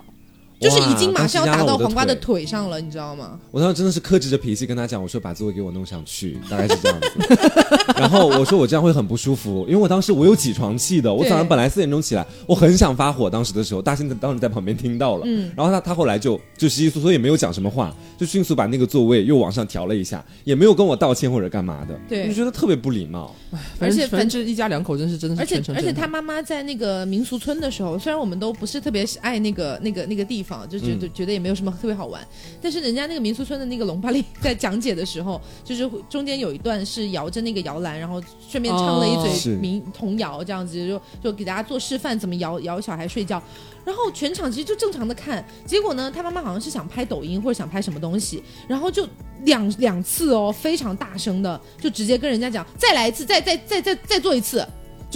[0.59, 3.39] 就是已经马上要打到黄瓜的腿上了，你知道吗？
[3.51, 7.07] 我当时真的是克制着脾气跟他讲，我说把座位给我弄上去，大概是这样子。
[7.97, 13.29] 然后我说我这样会很不舒服，因为我当时我有起床气的，我早上本来四点钟起来，我很想发火。
[13.29, 23.33] 当时的时候，大兴当时在旁边听到了，嗯，然后他他后来就就稀稀疏疏也没有讲什么话，就迅速把那个座位又往上调了一下，也没有跟我道歉或者干嘛的，对，就觉得特别不礼貌。
[23.79, 31.35] 而且反正一家两口真是真的是，而且而且他妈妈在那个民俗村的时候，虽然我们都不是特别爱那个那个那个地方，就觉得觉得。
[31.35, 32.25] 也没有什么特别好玩，
[32.61, 43.43] 但是人家那个民俗村的那个龙巴利在讲解的时候，就是中间有一段是摇着那个摇篮，然后顺便唱了一嘴民童谣，这样子就就给大家做示范怎么摇摇小孩睡觉，
[43.83, 49.05] 然后全场其实就正常的看，结果呢，他妈妈好像是想拍抖音或者想拍什么东西，然后就
[49.43, 54.65] 两两次哦，非常大声的就直接跟人家讲，再来一次，再再再再再做一次。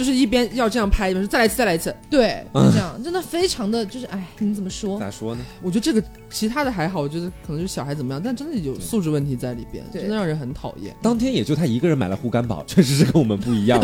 [0.00, 1.94] 就是一边要这样拍，一边说再来一次，再来一次。
[2.08, 4.98] 对，就这样，真的非常的就是，哎，你怎么说？
[4.98, 5.44] 咋说呢？
[5.60, 10.96] 我觉得这个其他的还好，我觉得可能就是小孩怎么样，但真的有素质问题在里边，真的让人很讨厌。
[11.02, 13.78] 当天也就他一个人买了护肝宝，确实是跟我们不一样。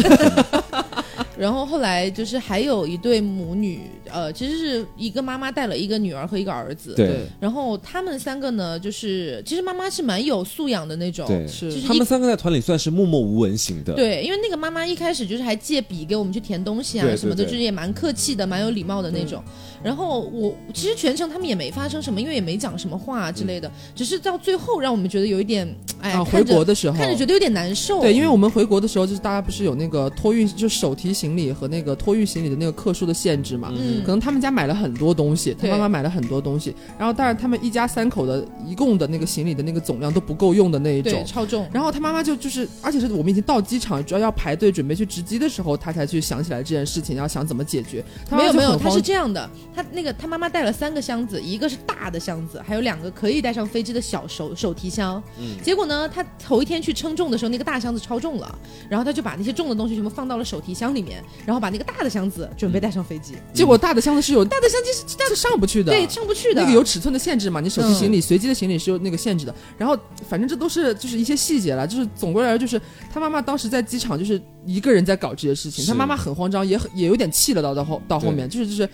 [1.38, 6.94] 然后后来就是还有一对母女，呃，其实是一个妈妈带了一个女儿和一个儿子。
[6.94, 7.26] 对。
[7.38, 11.26] 然后他们三个呢，就是其实妈妈是蛮有素养的那种。
[11.26, 11.46] 对。
[11.46, 11.80] 是。
[11.82, 13.94] 他们三个在团里算是默默无闻型的。
[13.94, 19.42] 对，因为那个妈妈一开始就是还借笔给我们去填东西啊什么的，就是也蛮客气的，蛮有礼貌的那种。
[19.86, 28.00] 然后我其实全程他们也没发生什么，因为也没讲什么话之类的，只是到最后让我们觉得有一点，哎，回国的时候看着觉得有点难受。
[28.00, 41.64] 对，因为我们回国的时候就是大家不是有那个托运，就手提行李和那个托运行李的那个克数的限制嘛，嗯，可能他们家买了很多东西，他妈妈买了很多东西，然后但是他们一家三口的一共的那个行李的那个总量都不够用的那一种，超重。
[41.72, 48.04] 然后他妈妈就就是，而且是我们已经到机场，主要要排队准备去值机的时候，他才去想起来这件事情，要想怎么解决。
[48.32, 50.46] 没有没有，他是这样的，他那个他妈妈。
[50.56, 55.22] 带了三个箱子，一个是大的箱子，还有两个可以带上飞机的小手手提箱。
[55.38, 58.58] 嗯，结果呢，他头一天去称重的时候，那个大箱子超重了，
[58.88, 63.34] 然后他就把那些重的东西全部放到了手提箱里面，然后把那个大的箱子准备带上飞机。
[63.52, 66.62] 结果大的箱子是有大的箱子是大的上不去的，对，上不去的。
[66.62, 67.60] 那个有尺寸的限制嘛？
[67.60, 69.54] 你手提行李随机的行李是有那个限制的。
[69.76, 72.80] 然后反正这都是就是一些细节了，就是总归来说，就是
[73.12, 78.88] 他妈妈当时在机场就是一个人在搞这些事情，他妈妈很慌张，也很也有点气了，到到后到后面就是就是。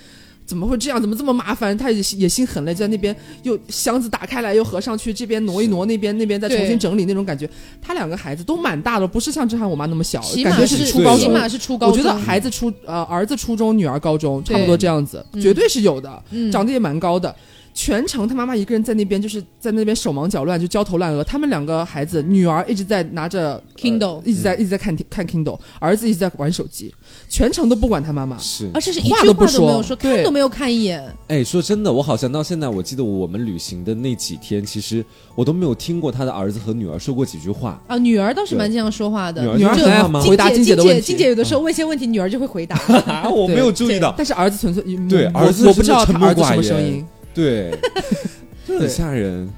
[0.52, 1.00] 怎么会这样？
[1.00, 1.76] 怎么这么麻烦？
[1.78, 7.48] 他也也心很累，在那边又箱子打开来又合上去，这边挪一挪，那边那边再重新整理那种感觉。
[7.80, 11.20] 他两个孩子都蛮大的，不是像志涵我妈那么小，感觉是初高中。
[11.20, 11.96] 起码是初高中。
[11.96, 16.22] 我觉得孩子初呃儿子初中，女儿高中，差不多这样子，绝对是有的，
[16.52, 17.34] 长得也蛮高的。
[17.74, 21.24] 全程他妈妈一个人在那边，就是在那边手忙脚乱，就焦头烂额。
[21.24, 26.94] 他们两个孩子，女儿一直在拿着 Kindle，一直在一直在看看 Kindle，儿子一直在玩手机，
[27.28, 31.02] 全程都不管他妈妈，是，而且是一句话都没有说，看都没有看一眼。
[31.28, 35.04] 哎，说真的，我好像到现在，我记得我们旅行的那几天，其实
[35.34, 37.80] 我都没有听过他的儿子和女儿说过几句话。
[37.86, 37.96] 啊。
[37.96, 41.02] 女儿倒是蛮经常说话的，女儿就回答金姐的问题。
[41.02, 42.78] 金姐有的时候问一些问题，女儿就会回答。
[43.30, 47.04] 我没有注意到，但是儿子纯粹对儿子，我不知道他儿子什么声音，
[47.34, 47.70] 对。
[48.66, 49.52] 就很吓人。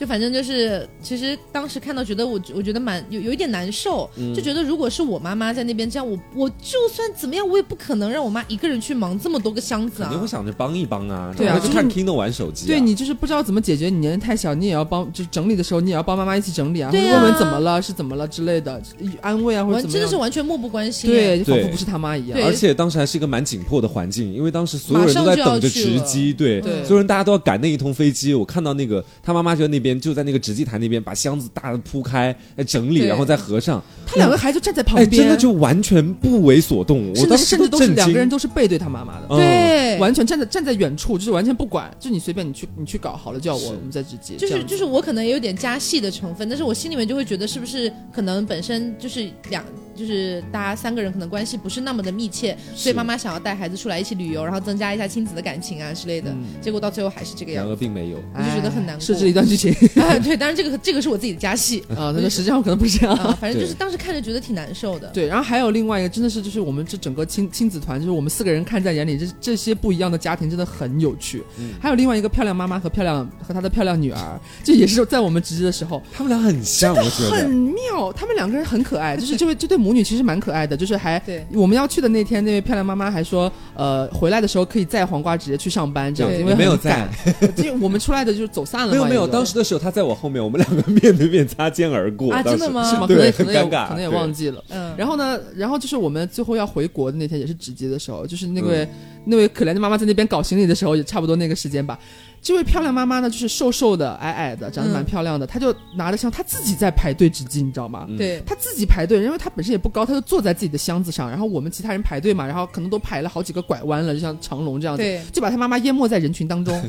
[0.00, 10.08] 就反正就是，其实当时看到觉得我我觉得蛮有有一点难受，就觉得如果是我妈妈在那边这样，我我就算怎么样，我也不可能让我妈一个人去忙这么多个箱子啊。
[10.08, 12.66] 肯定会想着帮一帮啊，对啊，就看 Kindle 玩手机。
[12.66, 18.80] 对你就是不知道怎么解决，你年龄太小，你也要帮，就是整理的时候你也要帮妈妈一起整理啊，问问怎么了，是怎么了之类的，
[19.20, 19.92] 安慰啊或者怎么。
[19.92, 22.40] 真的是完全漠不关心，对，仿佛不是他妈一样。
[22.42, 28.32] 而且当时还是一个蛮紧迫的环境，因为当时所有人都在等着值机，对，所有人大家都要赶那一通飞机。
[28.32, 30.60] 我看到那个他妈妈就在那边，就在那个值机。
[30.60, 32.36] 台那边把箱子大的铺开，
[32.66, 33.82] 整理，然后再合上。
[34.06, 37.12] 他两个孩子站在旁边，真的就完全不为所动。
[37.16, 44.36] 我当时甚至都是两个人都是背对他妈妈的，对，完全站在站在远处，就是完全不管，就你随便你去你去搞好了叫我，我们再直接。
[44.36, 49.64] 就是就是我可能也有点加戏的成分，但是我心里面就会觉得是不是可能本身就是两。
[49.92, 56.34] 就是大家三个人可能关系不是那么的密切，所以妈妈想要带孩子出来一起旅游，然后增加一下亲子的感情啊之类的。
[56.58, 59.04] 结果到最后还是这个样子，并没有，我就觉得很难过。
[59.04, 59.74] 设置一段剧情，
[60.22, 63.16] 对，当然这个这个是我自己的加戏啊，他说实际上可能不是这样。
[63.40, 65.08] 反正就是当时看着觉得挺难受的。
[65.08, 71.42] 对，然后还有另外一个，真的是就是我们这整个亲亲子团，就是我们四个人看在眼里，这这些不一样的家庭真的很有趣。
[71.80, 78.12] 还有另外一个漂亮妈妈和漂亮和她的漂亮女儿，这也是在我们直接的时候，他们俩很像，我觉得很妙。
[78.12, 87.08] 他们两个人很可爱，就是这位这对母女其实蛮可爱的，就是还对我们要去的那天，那位漂亮妈妈还说，呃，回来的时候可以载黄瓜直接去上班，这样因为没有在，
[87.56, 88.92] 就我们出来的就是走散了。
[88.92, 92.82] 没有没有，当时的时候他在我后面，我们两个面对面擦肩而过啊，真的吗？
[92.82, 93.06] 是吗？
[93.06, 94.62] 可能可能也可能也忘记了。
[94.68, 98.88] 嗯，然后呢，然后就是我们最后要回国的那天，也是直接的时候，就是那位
[99.24, 101.98] 那位可怜的妈妈在那边搞行李的时候，也差不多那个时间吧。
[102.42, 105.46] 这位漂亮妈妈呢，就是瘦瘦的、矮矮的，长得蛮漂亮的。
[105.46, 108.08] 她就拿着箱，她自己在排队纸巾，你知道吗？
[108.16, 111.28] 对，她自己排队，因为她本身也不高，她就坐在自己的箱子上。
[111.28, 116.82] 然后我们其他人排队嘛，然后可能都排了好几个拐弯了，就像长龙这样子，就把她妈妈淹没在人群当中。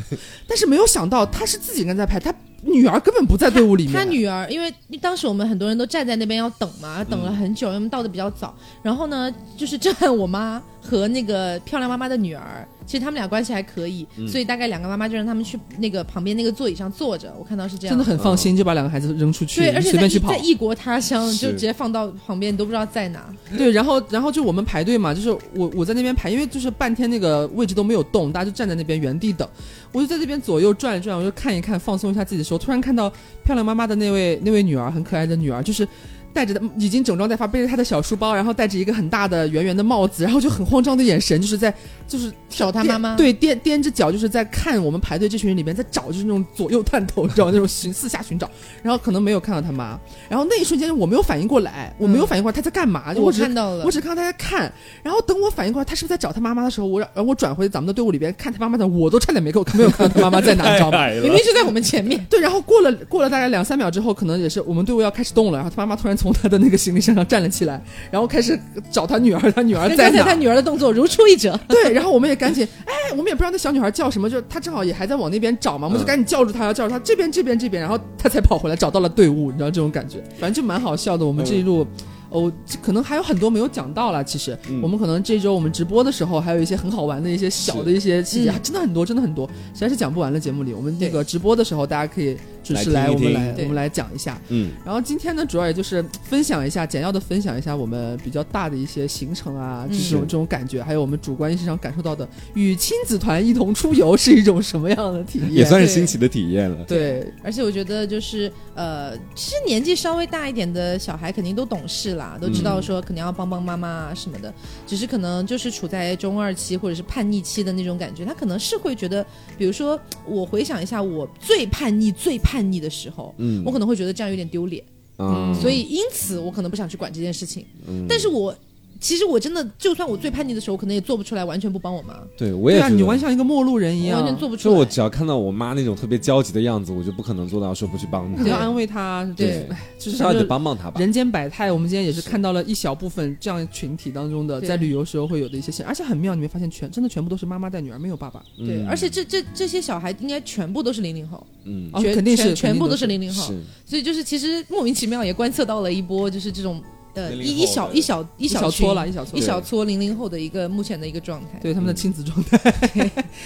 [0.48, 3.94] 但是没有想到，她是自己人在排，她女儿根本不在队伍里面。
[3.94, 8.56] 她女儿，因为当时我们很多人都站在那边要等嘛，等了很久，因为我们到的比较早。
[8.82, 12.68] 然后呢，就是正好 我妈和那个漂亮妈妈的女儿。
[12.84, 17.34] 其实他们俩关系还可以，所以大概两个妈妈就让他们去那个旁边那个座椅上坐着。
[17.40, 23.34] 我看到是这样，真的很放心，就把两个孩子扔出去，对，而且在在异国他乡就直接放到旁边，你都不知道在哪。
[23.56, 29.48] 对，然后然后就我们排队嘛，就是我我在那边排，因为就是半天那个位置都没有动，大家就站在那边原地等。
[29.94, 33.10] 我就在这边左右转一转，我就看一看，放松一下自己的时候，突然看到
[33.46, 35.88] 漂亮妈妈的那位那位女儿，很可爱的女儿，就是。
[36.34, 41.74] 带着的已经整装待发，背着他的小书包，然后戴着一个很大的圆圆的帽子，然后就很慌张的眼神，就是在
[42.08, 48.50] 就是找他妈妈，对，踮踮着脚，就是在看我们排队这群人里面，在找，就是那种左右探头，你知道那种寻四下寻找，
[48.82, 50.00] 然后可能没有看到他妈，
[50.30, 54.72] 然后那一瞬间我没有反应过来，我没有反应过来他在干嘛，我看到了，我只看到他在看，
[55.04, 61.08] 然后等我反应过来他是不是在找他妈妈的时候，我我转回咱们的队伍里边看他妈妈的，我都差点没够，没有看到他妈妈在哪，你知道吗？
[61.22, 67.02] 明明就在我们前面，对，然后过了过了大概两三秒之后，可能也是我们队伍要开始动了，然后他妈妈突然从他的那个行李。
[67.02, 67.82] 箱上站了起来，
[68.12, 68.58] 然后开始
[68.92, 70.24] 找他女儿，他女儿在哪？
[70.24, 71.60] 他女儿的动作如出一辙。
[71.68, 81.26] 对，然后我们也赶紧，哎，我们也不知道那小女孩叫什么，就她正好也还在往那边找嘛，我们就赶紧叫住她，要叫住她这边这边这边，然后她才跑回来找到了队伍，你知道这种感觉，反正就蛮好笑的。
[81.26, 81.88] 我们这一路。
[82.30, 82.50] 哦，
[82.82, 84.24] 可能还有很多没有讲到了。
[84.24, 90.40] 其实我们可能这周我们直播的时候，还有一些很好玩的一些小的一些细节，真的很多，真的很多，实在是讲不完了。
[90.40, 94.40] 节目里，我们那个直播的时候，大家可以准时来，我们来我们来讲一下。
[94.50, 105.54] 嗯，然后今天呢，主要也就是分享一下，简要的分享一下我们比较大的一些行程啊，这种这种感觉，还有我们主观意识上感受到的，与亲子团一同出游是一种什么样的体验？
[105.54, 106.84] 也算是新奇的体验了。
[106.86, 112.38] 对，而且我觉得就是呃，其实年纪稍微大一点的小孩肯定都懂事啦。
[112.42, 114.52] 都知道说肯定要帮帮妈妈啊什么的，
[114.88, 119.24] 只是可能就是处在中二期或者是叛逆期的那种感觉，他可能是会觉得，
[119.58, 124.84] 比如说我回想一下我最叛逆、最叛逆的时候，嗯，我可能会觉得这样有点丢脸，
[125.20, 128.54] 嗯，所以因此我可能不想去管这件事情，嗯，但是我。
[129.02, 132.14] 其实我真的，就算我最叛逆的时候，可能也做不出来，完全不帮我妈。
[132.38, 132.92] 对，我也是。
[132.92, 134.76] 你完全像一个陌路人一样，完全做不出来。
[134.76, 138.48] 就我只要看到我妈那种特别焦急的样子，我就不可能做到说不去帮她。
[138.48, 139.68] 要安慰她，对，
[139.98, 141.00] 至少得帮帮她吧。
[141.00, 148.44] 人间百态，我们今天也是看到了一小部分这样群体当中的在旅游时候会有的一些现，而且很妙，你没发现全真的全部都是妈妈带女儿，没有爸爸。
[148.56, 153.52] 对，而且这这这些小孩应该全部都是零零后，嗯，肯定是全部都是零零后，
[153.84, 156.80] 所以就是其实莫名其妙也观测到了一波就是这种。
[157.14, 162.58] 呃，一一小一小一小撮了，一小撮一小撮零零后的一个目前的一个状态，对他们的亲子状态，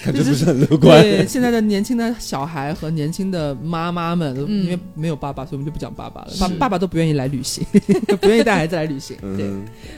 [0.04, 1.02] 感觉不是很乐观。
[1.02, 6.32] 对现在的年轻的小孩和年轻的妈妈们，因为没有爸爸，所以我们就不讲爸爸了。
[6.40, 7.66] 爸爸爸都不愿意来旅行，
[8.22, 9.18] 不愿意带孩子来旅行。
[9.38, 9.50] 对，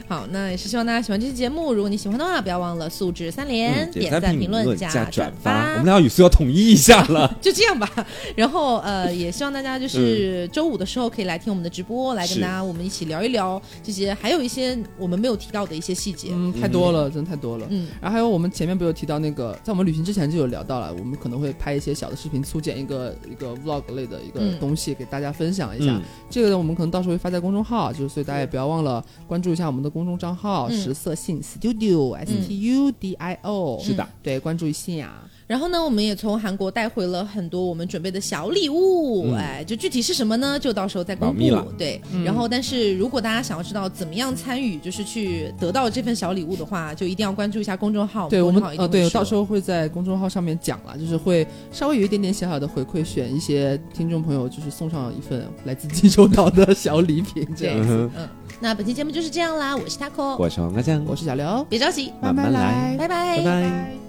[0.08, 1.74] 好，那也是希望大家喜欢这期节目。
[1.74, 5.72] 如果你喜欢的话，不要忘了素质三连，点赞、评论、加转发。
[5.74, 7.90] 我们俩语速要统一一下了， 就这样吧。
[8.36, 13.57] 然后呃，也希望大家就是周五的时候可以来听我们的直播，来跟大家我们一起聊一聊。
[13.84, 17.68] 这些还有一些我们没有提到的一些细节，嗯，太多了，真的太多了。
[17.70, 26.00] 嗯，然后还有我们前面不有提到那个，在我们旅行之前就有聊到了，我们可能会拍一些小的视频，粗剪一个一个 vlog 类的一个东西给大家分享一下。
[26.30, 33.80] 这个呢，我们可能到时候会发在公众号，就是所以大家也不要忘了关注一下我们的公众账号“十色性 Studio S T U D I O”。
[33.84, 35.14] 是的，对，关注一下。
[35.48, 40.60] 然后呢，我们也从韩国带回了很多我们准备的小礼物，哎，就具体是什么呢？
[40.60, 41.62] 就到时候再公布。
[41.78, 48.28] 对，然后但是如果大家想要知道怎么样参与，就是去得到这份小礼物的话，就一定要关注一下公众号。
[48.28, 58.10] 对我们呃，对，到时候会在公众号上面讲了，就是会稍微有一点点小小的回馈，选一些听众朋友，就是送上一份来自济州岛的小礼品这样子。
[58.18, 58.28] 嗯。
[58.60, 64.07] 那本期节目就是这样啦，我是 taco，我是黄瓜酱，我是小刘，别着急，慢慢来，拜拜，拜拜。